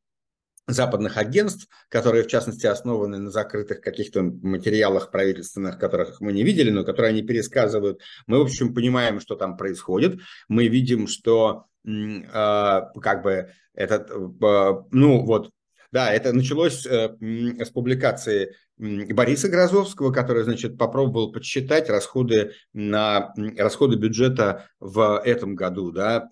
[0.68, 6.70] западных агентств, которые, в частности, основаны на закрытых каких-то материалах правительственных, которых мы не видели,
[6.70, 8.00] но которые они пересказывают.
[8.26, 10.20] Мы, в общем, понимаем, что там происходит.
[10.48, 15.50] Мы видим, что э, как бы этот, э, ну вот,
[15.90, 23.96] да, это началось э, с публикации Бориса Грозовского, который, значит, попробовал подсчитать расходы на расходы
[23.96, 26.28] бюджета в этом году, да,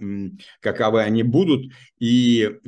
[0.61, 2.61] каковы они будут, и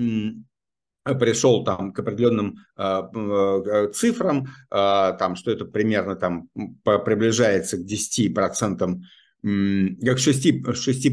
[1.05, 6.49] пришел там к определенным э, цифрам, э, там, что это примерно там
[6.85, 9.01] приближается к 10%
[9.43, 11.07] как 6%, 6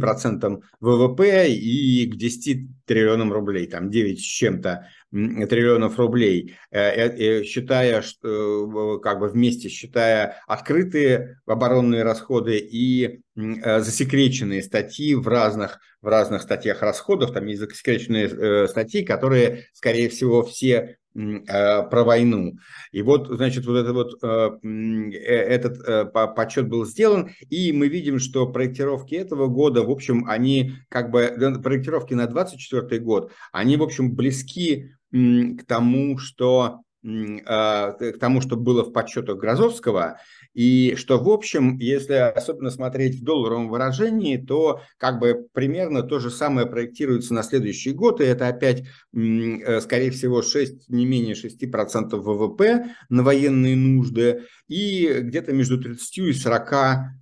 [0.80, 8.02] ВВП и к 10 триллионам рублей, там 9 с чем-то триллионов рублей, э, э, считая,
[8.02, 16.42] что, как бы вместе считая открытые оборонные расходы и засекреченные статьи в разных, в разных
[16.42, 22.58] статьях расходов, там есть засекреченные э, статьи, которые, скорее всего, все Э, про войну.
[22.92, 28.20] И вот, значит, вот, это вот э, э, этот подсчет был сделан, и мы видим,
[28.20, 33.84] что проектировки этого года, в общем, они как бы, проектировки на 24 год, они, в
[33.84, 40.20] общем, близки к тому, что к тому, что было в подсчетах Грозовского,
[40.56, 46.20] и что, в общем, если особенно смотреть в долларовом выражении, то как бы примерно то
[46.20, 51.36] же самое проектируется на следующий год, и это опять, э, скорее всего, 6, не менее
[51.36, 56.74] 6% ВВП на военные нужды, и где-то между 30 и 40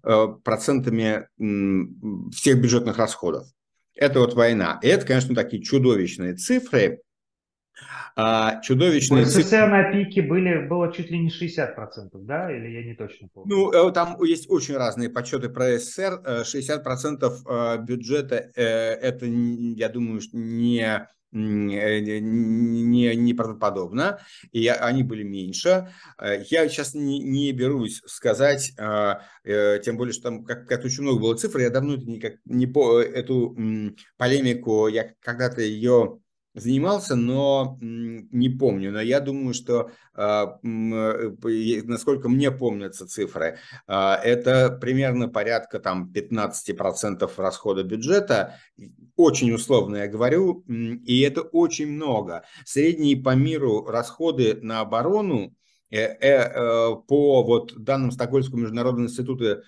[0.03, 1.27] э, процентами
[2.31, 3.47] всех бюджетных расходов.
[3.95, 4.79] Это вот война.
[4.81, 7.01] И это, конечно, такие чудовищные цифры,
[8.15, 9.25] а, чудовищные...
[9.25, 12.51] СССР на пике были, было чуть ли не 60%, да?
[12.51, 13.55] Или я не точно помню?
[13.55, 16.21] Ну, э, там есть очень разные подсчеты про СССР.
[16.25, 22.19] 60% э, э, бюджета– это, я думаю, не не,
[23.15, 24.19] не правдоподобно,
[24.51, 25.89] и они были меньше.
[26.21, 31.35] Я сейчас не, не берусь сказать, тем более, что там как, как очень много было
[31.35, 33.57] цифр, я давно никак не по эту
[34.15, 36.19] полемику, я когда-то ее
[36.53, 38.91] занимался, но не помню.
[38.91, 46.11] Но я думаю, что, а, э, насколько мне помнятся цифры, а, это примерно порядка там
[46.11, 48.59] 15% расхода бюджета.
[49.15, 52.43] Очень условно я говорю, и это очень много.
[52.65, 55.55] Средние по миру расходы на оборону
[55.89, 59.63] э, э, по вот данным Стокгольмского международного института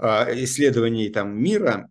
[0.00, 1.88] исследований там, мира,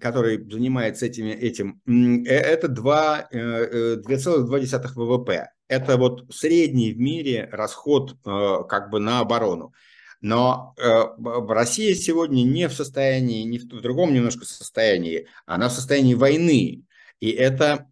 [0.00, 5.50] который занимается этими, этим, э, это 2,2 э, ВВП.
[5.68, 9.72] Это вот средний в мире расход э, как бы на оборону.
[10.20, 16.82] Но Россия сегодня не в состоянии, не в другом немножко состоянии, она в состоянии войны.
[17.20, 17.86] И это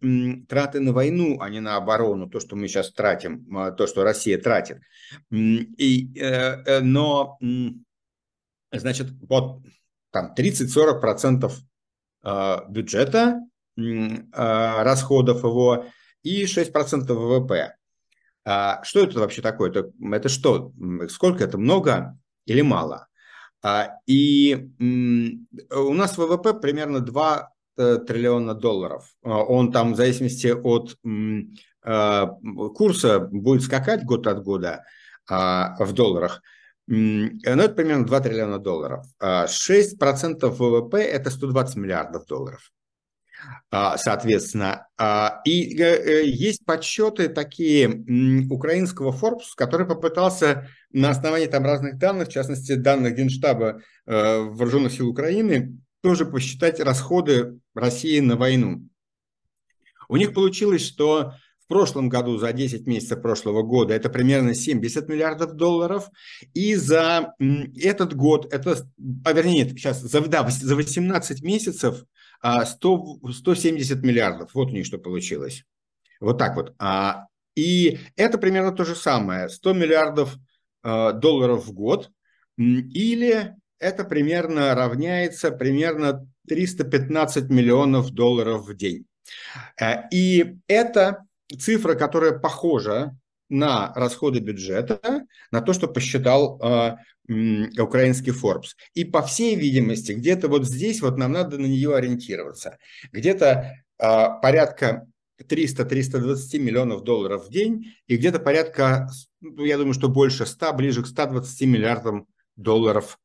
[0.49, 3.45] траты на войну, а не на оборону, то, что мы сейчас тратим,
[3.77, 4.79] то, что Россия тратит.
[5.31, 6.09] И,
[6.81, 7.37] но
[8.71, 9.61] значит, вот
[10.11, 11.51] там 30-40%
[12.23, 13.41] а, бюджета,
[13.77, 15.85] а, расходов его
[16.23, 17.75] и 6% ВВП.
[18.45, 19.69] А что это вообще такое?
[19.69, 20.71] Это, это что?
[21.09, 21.57] Сколько это?
[21.57, 23.07] Много или мало?
[24.05, 29.13] И у нас ВВП примерно 2 э, триллиона долларов.
[29.21, 30.95] Он там в зависимости от
[32.73, 34.85] курса будет скакать год от года
[35.27, 36.41] в долларах–
[36.87, 39.05] ну, это примерно 2 триллиона долларов.
[39.21, 42.71] 6% а ВВП– это 120 миллиардов долларов.
[43.69, 47.87] А, соответственно, а, и э, э, есть подсчеты такие
[48.49, 54.93] украинского Forbes, который попытался на основании там разных данных, в частности данных Генштаба э, Вооруженных
[54.93, 58.87] сил Украины, тоже посчитать расходы России на войну.
[60.09, 61.33] У них получилось, что
[61.67, 66.09] в прошлом году, за 10 месяцев прошлого года, это примерно 70 миллиардов долларов.
[66.53, 67.33] И за
[67.75, 68.89] этот год, это,
[69.25, 72.05] а вернее, сейчас, за, да, за 18 месяцев
[72.39, 74.51] 100, а, 170 миллиардов.
[74.53, 75.65] Вот у них что получилось.
[76.21, 76.73] Вот так вот.
[76.79, 79.49] А, и это примерно то же самое.
[79.49, 80.37] 100 миллиардов
[80.83, 82.11] а, долларов в год.
[82.55, 89.05] Или это примерно равняется примерно 315 миллионов долларов в день.
[89.79, 91.26] Э, и это
[91.59, 93.15] цифра, которая похожа
[93.49, 96.97] на расходы бюджета, на то, что посчитал э,
[97.81, 98.75] украинский Forbes.
[98.93, 102.77] И по всей видимости, где-то вот здесь вот нам надо на нее ориентироваться.
[103.11, 105.07] Где-то э, порядка
[105.41, 111.03] 300-320 миллионов долларов в день и где-то порядка, ну, я думаю, что больше 100, ближе
[111.03, 113.19] к 120 миллиардам долларов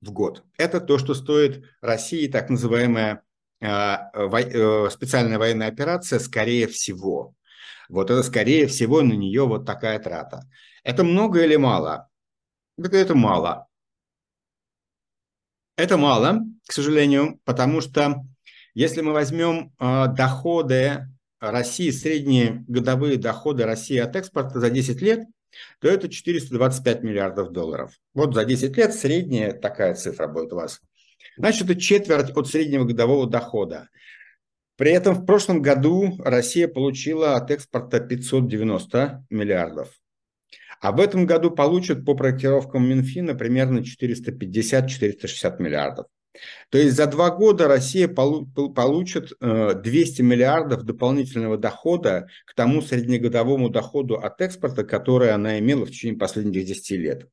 [0.00, 0.42] в год.
[0.58, 3.22] Это то, что стоит России так называемая
[3.60, 7.34] э, во, э, специальная военная операция, скорее всего.
[7.92, 10.48] Вот это, скорее всего, на нее вот такая трата.
[10.82, 12.08] Это много или мало?
[12.78, 13.68] Это мало.
[15.76, 18.24] Это мало, к сожалению, потому что
[18.74, 21.06] если мы возьмем э, доходы
[21.38, 25.26] России, средние годовые доходы России от экспорта за 10 лет,
[25.80, 27.92] то это 425 миллиардов долларов.
[28.14, 30.80] Вот за 10 лет средняя такая цифра будет у вас.
[31.36, 33.88] Значит, это четверть от среднего годового дохода.
[34.82, 39.92] При этом в прошлом году Россия получила от экспорта 590 миллиардов.
[40.80, 46.06] А в этом году получат по проектировкам Минфина примерно 450-460 миллиардов.
[46.68, 53.68] То есть за два года Россия получит 200 э, миллиардов дополнительного дохода к тому среднегодовому
[53.68, 57.28] доходу от экспорта, который она имела в течение последних 10 лет.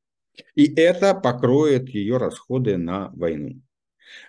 [0.54, 3.60] И это покроет ее расходы на войну.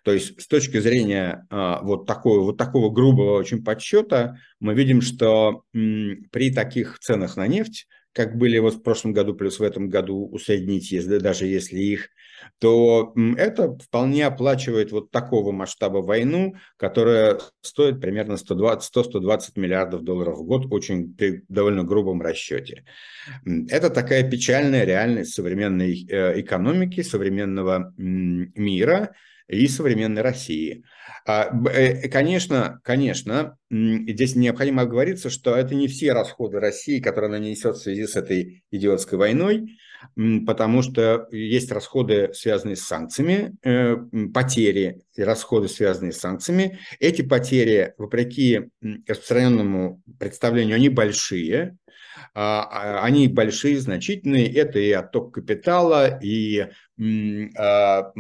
[0.05, 5.01] То есть с точки зрения а, вот, такого, вот такого грубого очень подсчета мы видим,
[5.01, 9.89] что при таких ценах на нефть, как были вот в прошлом году плюс в этом
[9.89, 12.09] году усреднить, если, даже если их,
[12.59, 18.81] то это вполне оплачивает вот такого масштаба войну, которая стоит примерно 100-120
[19.57, 22.85] миллиардов долларов в год, очень при довольно грубом расчете.
[23.69, 29.15] Это такая печальная реальность современной э, экономики, современного мира,
[29.51, 30.85] и современной России.
[31.27, 37.39] А, э, конечно, конечно, здесь необходимо оговориться, что это не все расходы России, которые она
[37.39, 39.77] несет в связи с этой идиотской войной,
[40.47, 43.97] потому что есть расходы, связанные с санкциями, э,
[44.33, 46.79] потери и расходы, связанные с санкциями.
[46.99, 48.71] Эти потери, вопреки
[49.07, 51.77] распространенному представлению, они большие,
[52.35, 54.53] они большие, значительные.
[54.53, 56.67] Это и отток капитала, и
[57.57, 58.13] а,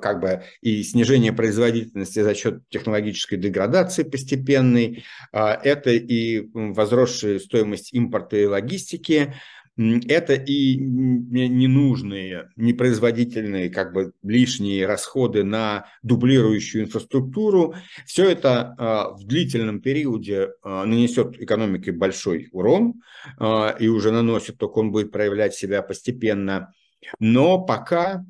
[0.00, 8.36] как бы и снижение производительности за счет технологической деградации постепенной, это и возросшая стоимость импорта
[8.36, 9.34] и логистики,
[9.76, 17.74] это и ненужные, непроизводительные, как бы лишние расходы на дублирующую инфраструктуру.
[18.06, 23.00] Все это а, в длительном периоде а, нанесет экономике большой урон
[23.38, 26.74] а, и уже наносит, только он будет проявлять себя постепенно.
[27.18, 28.24] Но пока,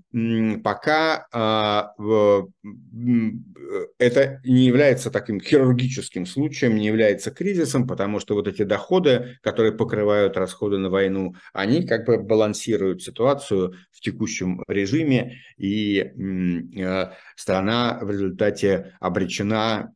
[0.65, 1.93] пока а,
[3.99, 9.73] это не является таким хирургическим случаем, не является кризисом, потому что вот эти доходы, которые
[9.73, 17.99] покрывают расходы на войну, они как бы балансируют ситуацию в текущем режиме, и э, страна
[18.03, 19.93] в результате обречена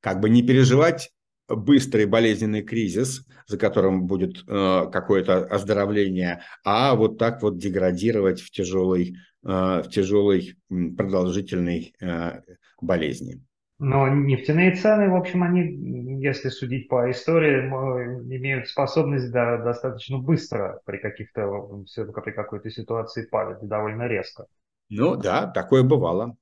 [0.00, 1.10] как бы не переживать
[1.54, 8.50] быстрый болезненный кризис, за которым будет э, какое-то оздоровление, а вот так вот деградировать в
[8.50, 12.40] тяжелой, э, в тяжелой продолжительной э,
[12.80, 13.42] болезни.
[13.78, 17.66] Но нефтяные цены, в общем, они, если судить по истории,
[18.36, 21.84] имеют способность да, достаточно быстро при каких-то,
[22.24, 24.46] при какой-то ситуации падать довольно резко.
[24.88, 26.36] Ну да, такое бывало.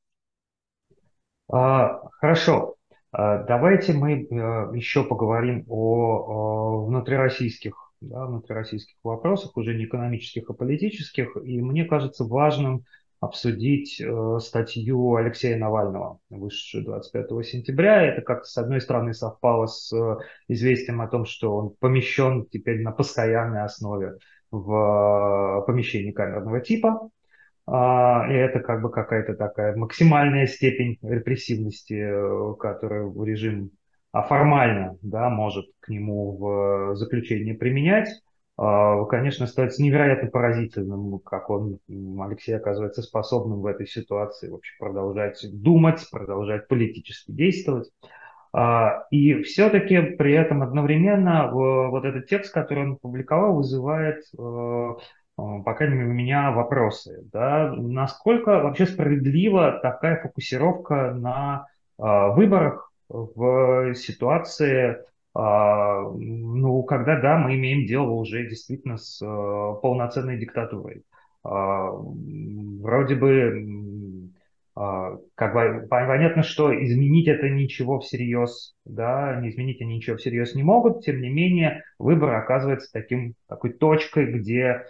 [1.51, 2.77] А, хорошо.
[3.13, 4.27] А, давайте мы э,
[4.75, 11.37] еще поговорим о внутрироссийских, да, внутрироссийских вопросах, уже не экономических, а политических.
[11.43, 12.85] И мне кажется важным
[13.19, 18.03] обсудить э, статью Алексея Навального, вышедшую 25 сентября.
[18.03, 20.17] Это как с одной стороны совпало с э,
[20.49, 24.19] известием о том, что он помещен теперь на постоянной основе
[24.53, 27.11] в помещении камерного типа.
[27.73, 33.71] А, и это как бы какая-то такая максимальная степень репрессивности, э, которую режим
[34.13, 38.09] а формально да, может к нему в заключение применять.
[38.57, 41.79] А, конечно, остается невероятно поразительным, как он,
[42.21, 47.89] Алексей, оказывается способным в этой ситуации вообще продолжать думать, продолжать политически действовать.
[49.13, 54.95] И все-таки при этом одновременно э, вот этот текст, который он публиковал, вызывает э, Э,
[55.65, 57.23] по крайней мере, у меня вопросы.
[57.33, 57.73] Да?
[57.77, 61.67] Насколько вообще справедлива такая фокусировка на
[61.99, 62.03] э,
[62.35, 64.99] выборах в ситуации, э,
[65.35, 71.05] ну, когда, да, мы имеем дело уже действительно с полноценной диктатурой.
[71.43, 74.31] Вроде бы
[74.75, 80.63] как бы понятно, что изменить это ничего всерьез, да, не изменить они ничего всерьез не
[80.63, 84.85] могут, тем не менее выбор оказывается таким, такой точкой, где э,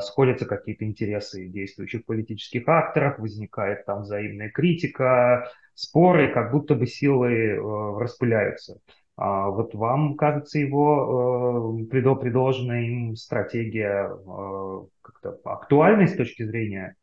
[0.00, 7.30] сходятся какие-то интересы действующих политических акторов, возникает там взаимная критика, споры, как будто бы силы
[7.30, 7.58] э,
[7.98, 8.78] распыляются.
[9.16, 16.96] А вот вам кажется его э, предложенная им стратегия э, как-то актуальной с точки зрения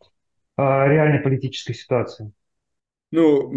[0.58, 2.32] э, реальной политической ситуации?
[3.12, 3.52] Ну,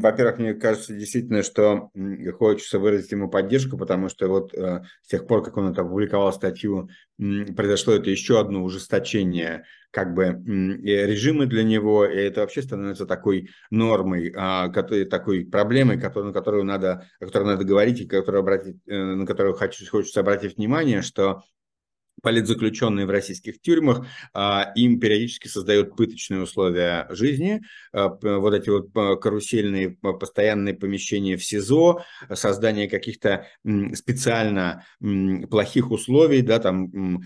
[0.00, 1.90] во-первых, мне кажется действительно, что
[2.38, 6.32] хочется выразить ему поддержку, потому что вот э, с тех пор, как он это опубликовал
[6.32, 6.88] статью,
[7.18, 10.26] произошло это еще одно ужесточение как бы
[10.84, 17.06] режима для него, и это вообще становится такой нормой, а, такой проблемой, на которую надо,
[17.18, 21.42] о которой надо говорить, и которую обратить, э, на которую хочется обратить внимание, что
[22.22, 27.62] политзаключенные в российских тюрьмах, а, им периодически создают пыточные условия жизни,
[27.92, 32.02] а, вот эти вот а, карусельные постоянные помещения в СИЗО,
[32.32, 33.46] создание каких-то
[33.94, 34.84] специально
[35.50, 37.20] плохих условий, да, там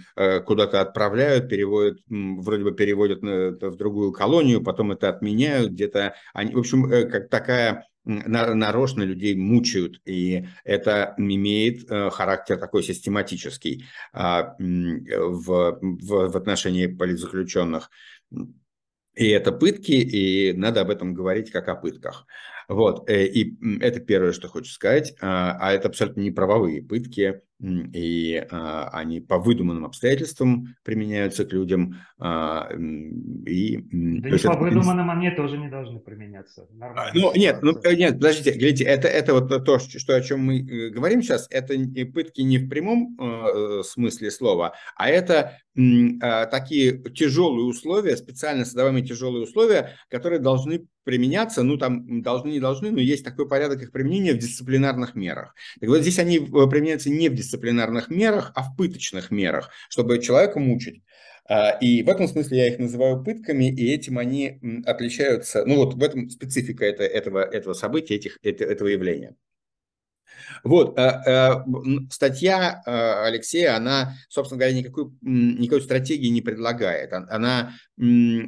[0.47, 6.59] куда-то отправляют, переводят, вроде бы переводят в другую колонию, потом это отменяют, где-то они, в
[6.59, 14.55] общем, э, как такая нарочно людей мучают, и это имеет э, характер такой систематический а,
[14.59, 17.91] в, в, в отношении политзаключенных.
[19.15, 22.27] И это пытки, и надо об этом говорить как о пытках.
[22.69, 25.15] Вот, э, и это первое, что хочу сказать.
[25.21, 31.53] А, а это абсолютно не правовые пытки, и а, они по выдуманным обстоятельствам применяются к
[31.53, 31.97] людям.
[32.19, 36.67] А, и, да не по выдуманным они тоже не должны применяться.
[36.73, 37.13] Нормально.
[37.15, 40.91] Ну, нет, ну, нет, подождите, глядите, это, это вот то, что, о чем мы э,
[40.91, 41.75] говорим сейчас, это
[42.13, 49.05] пытки не в прямом э, смысле слова, а это э, такие тяжелые условия, специально создаваемые
[49.05, 53.91] тяжелые условия, которые должны применяться, ну там должны, не должны, но есть такой порядок их
[53.91, 55.55] применения в дисциплинарных мерах.
[55.81, 57.50] Так вот здесь они э, применяются не в дисциплинарных
[58.11, 61.03] мерах, а в пыточных мерах, чтобы человека мучить.
[61.49, 65.95] А, и в этом смысле я их называю пытками, и этим они отличаются, ну вот
[65.95, 69.35] в этом специфика это, этого, этого события, этих, этого явления.
[70.65, 71.55] Вот, э, э,
[72.11, 77.13] статья Алексея, она, собственно говоря, никакой, никакой стратегии не предлагает.
[77.13, 77.73] Она,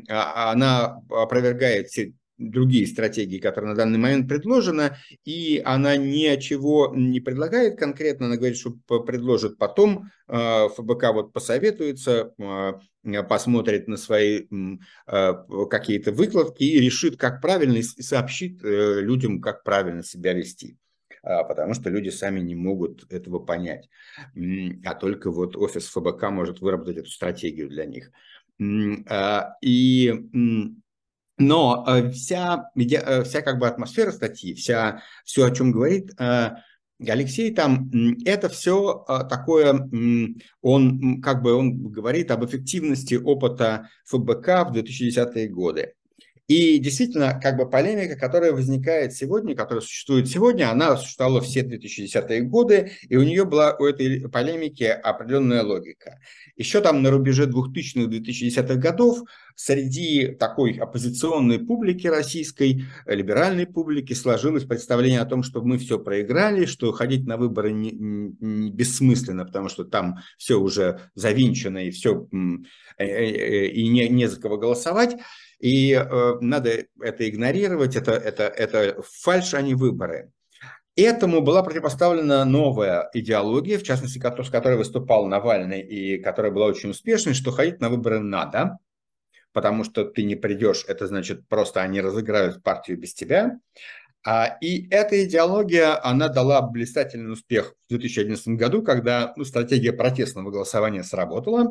[0.09, 7.21] а, она опровергает все другие стратегии, которые на данный момент предложены, и она ничего не
[7.21, 14.47] предлагает конкретно, она говорит, что предложит потом, э, ФБК вот посоветуется, э, посмотрит на свои
[15.07, 15.35] э,
[15.71, 20.77] какие-то выкладки и решит, как правильно, и сообщит людям, как правильно себя вести
[21.25, 23.89] а, потому что люди сами не могут этого понять.
[24.85, 28.11] А только вот офис ФБК может выработать эту стратегию для них.
[29.09, 30.13] А, и
[31.39, 36.51] но э, вся, э, вся как бы атмосфера статьи, вся, все, о чем говорит э,
[37.05, 37.91] Алексей там,
[38.25, 39.89] это все такое,
[40.61, 45.95] он как бы он говорит об эффективности опыта ФБК в 2010-е годы.
[46.49, 52.43] И действительно, как бы полемика, которая возникает сегодня, которая существует сегодня, она существовала все 2010-е
[52.43, 56.19] годы, и у нее была у этой полемики определенная логика.
[56.57, 59.23] Еще там на рубеже 2000-2010-х годов
[59.55, 66.67] среди такой оппозиционной публики российской, либеральной публики сложилось представление о том, что мы все проиграли,
[66.67, 72.27] что ходить на выборы не, не бессмысленно, потому что там все уже завинчено и все
[72.99, 75.17] э, э, и не, не за кого голосовать.
[75.63, 80.33] И э, надо это игнорировать, это, это, это фальш, а не выборы.
[80.97, 86.91] Этому была противопоставлена новая идеология, в частности, с которой выступал Навальный и которая была очень
[86.91, 88.79] успешной, что ходить на выборы надо,
[89.53, 93.61] потому что ты не придешь, это значит просто они разыграют партию без тебя.
[94.27, 100.51] А, и эта идеология, она дала блистательный успех в 2011 году, когда ну, стратегия протестного
[100.51, 101.71] голосования сработала,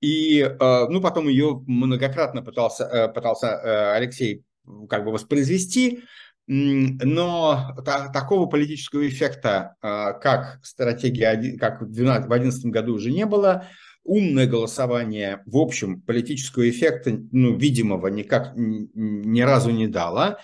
[0.00, 4.44] и, э, ну, потом ее многократно пытался, э, пытался э, Алексей
[4.88, 6.02] как бы воспроизвести,
[6.48, 7.76] но
[8.12, 13.66] такого политического эффекта, как стратегия, как в 2011 году уже не было.
[14.02, 20.38] Умное голосование, в общем, политического эффекта, ну, видимого, никак ни разу не дало.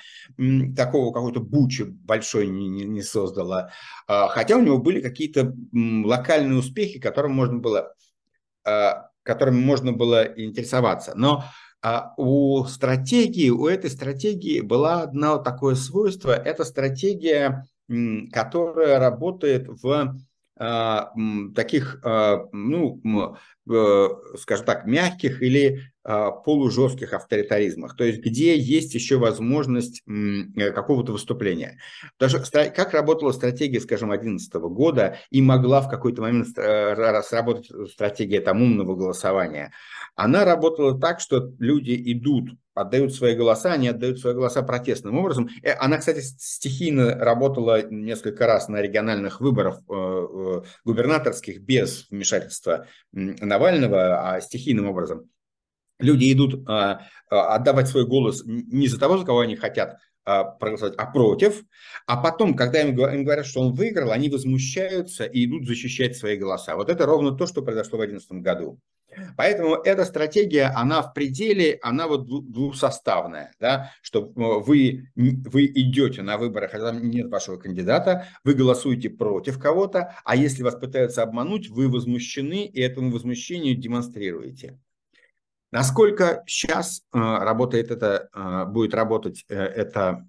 [0.76, 3.72] Такого какой-то бучи большой не, не, не создало.
[4.06, 7.92] Хотя у него были какие-то локальные успехи, которым можно было
[9.22, 11.12] которыми можно было интересоваться.
[11.14, 11.44] Но
[11.84, 16.30] а у стратегии, у этой стратегии было одно такое свойство.
[16.30, 17.66] Это стратегия,
[18.32, 20.16] которая работает в
[20.56, 21.12] а,
[21.56, 29.18] таких, а, ну, скажем так, мягких или а, полужестких авторитаризмах, то есть где есть еще
[29.18, 31.78] возможность э, какого-то выступления.
[32.18, 32.42] Потому
[32.74, 38.60] как работала стратегия, скажем, 2011 года и могла в какой-то момент э, сработать стратегия там
[38.60, 39.72] умного голосования,
[40.16, 45.48] она работала так, что люди идут отдают свои голоса, они отдают свои голоса протестным образом.
[45.62, 52.86] Э, она, кстати, стихийно работала несколько раз на региональных выборах э, э, губернаторских без вмешательства
[53.52, 55.30] Навального, а стихийным образом.
[55.98, 60.44] Люди идут а, а, отдавать свой голос не за того, за кого они хотят а,
[60.44, 61.62] проголосовать, а против.
[62.06, 66.76] А потом, когда им говорят, что он выиграл, они возмущаются и идут защищать свои голоса.
[66.76, 68.78] Вот это ровно то, что произошло в 2011 году.
[69.36, 76.22] Поэтому эта стратегия, она в пределе, она вот двухсоставная, да, что э, вы, вы идете
[76.22, 81.22] на выборы, хотя там нет вашего кандидата, вы голосуете против кого-то, а если вас пытаются
[81.22, 84.78] обмануть, вы возмущены и этому возмущению демонстрируете.
[85.72, 90.28] Насколько сейчас э, работает это, э, будет работать э, эта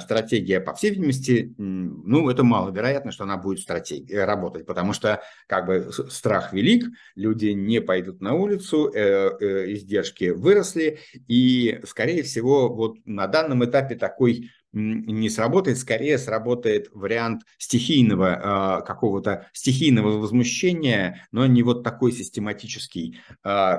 [0.00, 5.66] стратегия, по всей видимости, ну, это маловероятно, что она будет стратегии, работать, потому что как
[5.66, 13.26] бы страх велик, люди не пойдут на улицу, издержки выросли, и, скорее всего, вот на
[13.26, 21.62] данном этапе такой не сработает, скорее сработает вариант стихийного э, какого-то стихийного возмущения, но не
[21.62, 23.76] вот такой систематический, э,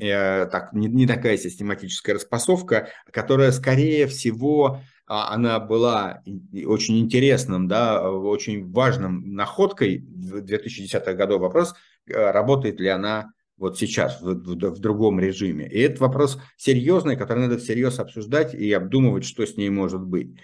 [0.00, 6.22] э, так, не, такая систематическая распасовка, которая скорее всего она была
[6.66, 11.42] очень интересным, да, очень важным находкой в 2010-х годов.
[11.42, 11.74] Вопрос,
[12.08, 15.68] работает ли она вот сейчас, в, в, в другом режиме.
[15.68, 20.36] И это вопрос серьезный, который надо всерьез обсуждать и обдумывать, что с ней может быть.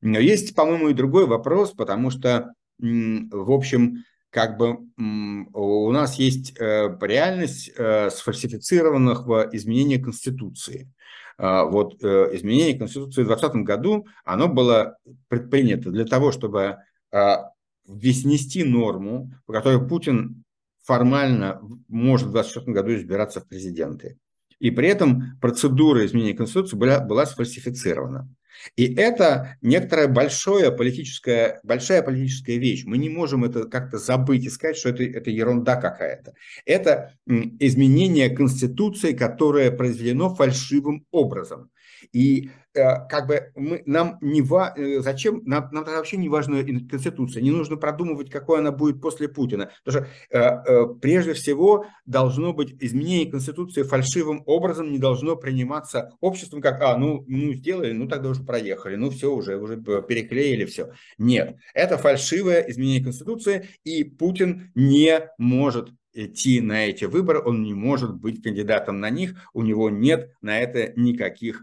[0.00, 6.58] Но есть, по-моему, и другой вопрос, потому что, в общем, как бы у нас есть
[6.60, 10.90] э, реальность э, сфальсифицированных изменений Конституции.
[11.38, 14.96] А, вот э, изменение Конституции в 2020 году, оно было
[15.28, 16.78] предпринято для того, чтобы
[17.12, 17.50] а,
[17.86, 20.44] внести норму, по которой Путин
[20.86, 24.18] формально может в 2024 году избираться в президенты.
[24.58, 28.28] И при этом процедура изменения Конституции была, была сфальсифицирована.
[28.74, 32.84] И это некоторая большая политическая, большая политическая вещь.
[32.84, 36.34] Мы не можем это как-то забыть и сказать, что это, это ерунда какая-то.
[36.64, 41.70] Это изменение Конституции, которое произведено фальшивым образом.
[42.12, 46.62] И Э, как бы мы, нам не ва, э, зачем, нам, нам вообще не важна
[46.62, 49.70] Конституция, не нужно продумывать, какой она будет после Путина.
[49.84, 56.60] Потому что э, прежде всего должно быть изменение Конституции фальшивым образом, не должно приниматься обществом
[56.60, 60.92] как, а, ну, ну сделали, ну тогда уже проехали, ну все, уже, уже переклеили все.
[61.16, 67.74] Нет, это фальшивое изменение Конституции, и Путин не может идти на эти выборы, он не
[67.74, 71.62] может быть кандидатом на них, у него нет на это никаких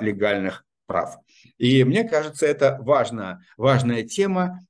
[0.00, 1.16] легальных прав.
[1.58, 4.60] И мне кажется, это важная, важная тема,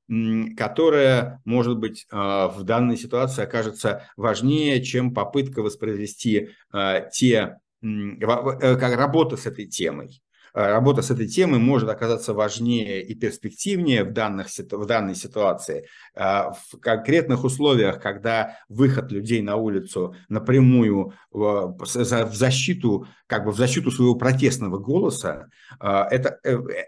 [0.57, 8.17] которая, может быть, а, в данной ситуации окажется важнее, чем попытка воспроизвести а, те, э,
[8.19, 10.21] как работа с этой темой.
[10.55, 15.85] Э, работа с этой темой может оказаться важнее и перспективнее в, данных, в данной ситуации.
[16.15, 23.57] Э, в конкретных условиях, когда выход людей на улицу напрямую в защиту, как бы в
[23.57, 25.49] защиту своего протестного голоса,
[25.81, 26.39] э, это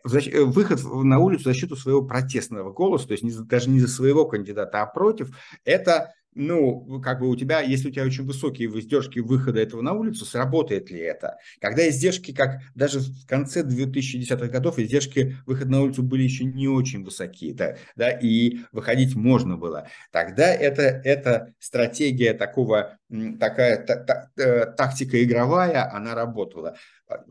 [0.05, 4.82] выход на улицу в защиту своего протестного голоса, то есть даже не за своего кандидата,
[4.82, 9.59] а против, это ну, как бы у тебя, если у тебя очень высокие издержки выхода
[9.59, 11.38] этого на улицу, сработает ли это?
[11.59, 16.67] Когда издержки, как даже в конце 2010-х годов, издержки выхода на улицу были еще не
[16.67, 19.88] очень высокие, да, да, и выходить можно было.
[20.11, 22.97] Тогда это, это стратегия такого,
[23.39, 26.75] такая та, та, э, тактика игровая, она работала.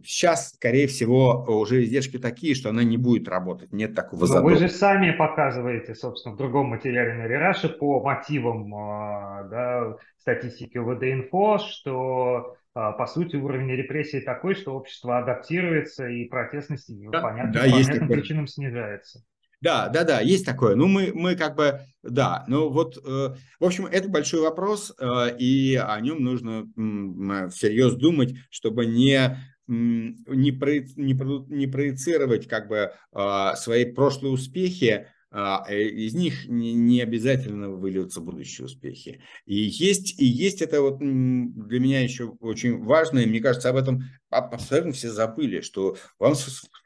[0.02, 3.72] Сейчас, скорее всего, уже издержки такие, что она не будет работать.
[3.72, 4.54] Нет такого задора.
[4.54, 10.78] Вы же сами показываете, собственно, в другом материале на Рераше по мотивам а, да, статистики
[10.78, 17.52] ВД-инфо, что а, по сути, уровень репрессий такой, что общество адаптируется и протестность да, понятно,
[17.52, 19.22] да, по понятным причинам снижается.
[19.62, 20.74] Да, да, да, есть такое.
[20.74, 25.36] Ну, мы, мы как бы, да, ну вот, э, в общем, это большой вопрос, э,
[25.38, 29.38] и о нем нужно э, всерьез думать, чтобы не
[29.68, 36.14] не, про, не, про, не проецировать как бы а, свои прошлые успехи, а, э, из
[36.14, 39.20] них не, не обязательно выльются будущие успехи.
[39.44, 43.76] И есть, и есть это вот для меня еще очень важно, и мне кажется, об
[43.76, 46.34] этом абсолютно все забыли, что вам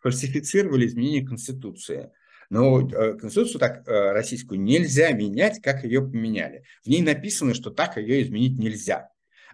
[0.02, 2.10] фальсифицировали изменение Конституции.
[2.48, 6.64] Но э, Конституцию так э, российскую нельзя менять, как ее поменяли.
[6.82, 9.10] В ней написано, что так ее изменить нельзя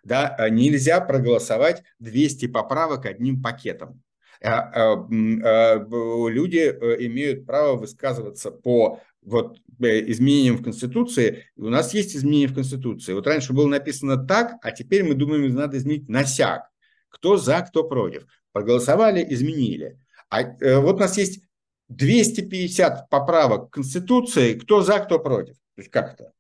[0.07, 4.03] да, а нельзя проголосовать 200 поправок одним пакетом.
[4.43, 4.71] А,
[5.03, 11.47] а, люди э, имеют право высказываться по вот э, изменениям в Конституции.
[11.57, 13.15] У нас есть изменения в Конституции.
[13.15, 16.71] Вот раньше было написано так, а теперь мы думаем, надо изменить на сяк.
[17.09, 18.27] Кто за, кто против.
[18.53, 19.99] Проголосовали, изменили.
[20.31, 21.43] А э, вот у нас есть
[21.89, 25.55] 250 поправок к Конституции, кто за, кто против.
[25.75, 26.33] То есть как это?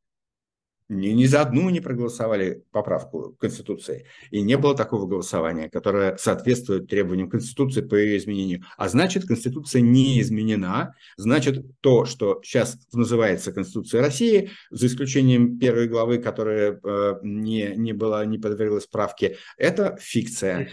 [0.88, 4.06] Ни, ни за одну не проголосовали поправку Конституции.
[4.30, 8.64] И не было такого голосования, которое соответствует требованиям Конституции по ее изменению.
[8.76, 10.94] А значит, Конституция не изменена.
[11.16, 17.92] Значит, то, что сейчас называется Конституция России, за исключением первой главы, которая э, не, не,
[17.92, 20.68] была, не подверглась правке, это фикция.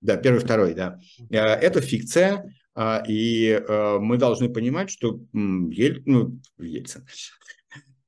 [0.00, 0.98] Да, первый, второй, да.
[1.30, 7.06] Э, это фикция, э, и э, мы должны понимать, что Ель, ну, Ельцин,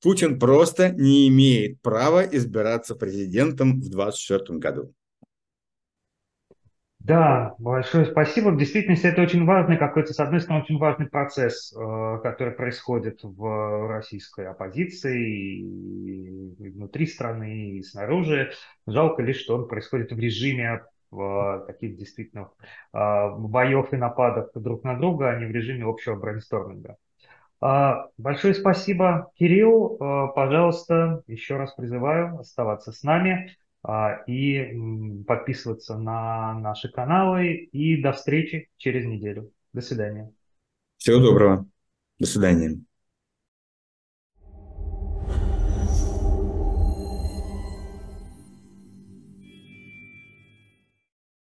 [0.06, 4.92] Путин просто не имеет права избираться президентом в 2024 году.
[7.00, 8.50] Да, большое спасибо.
[8.50, 13.18] В действительности это очень важный какой-то, с одной стороны, очень важный процесс, э, который происходит
[13.24, 18.52] в российской оппозиции и внутри страны, и снаружи.
[18.86, 22.50] Жалко лишь, что он происходит в режиме в таких действительно
[22.92, 26.96] э, боев и нападок друг на друга, а не в режиме общего брейнсторминга.
[27.68, 29.96] А, большое спасибо, Кирилл.
[29.98, 34.72] А, пожалуйста, еще раз призываю оставаться с нами а, и
[35.26, 37.54] подписываться на наши каналы.
[37.72, 39.50] И до встречи через неделю.
[39.72, 40.32] До свидания.
[40.98, 41.66] Всего доброго.
[42.20, 42.85] До свидания.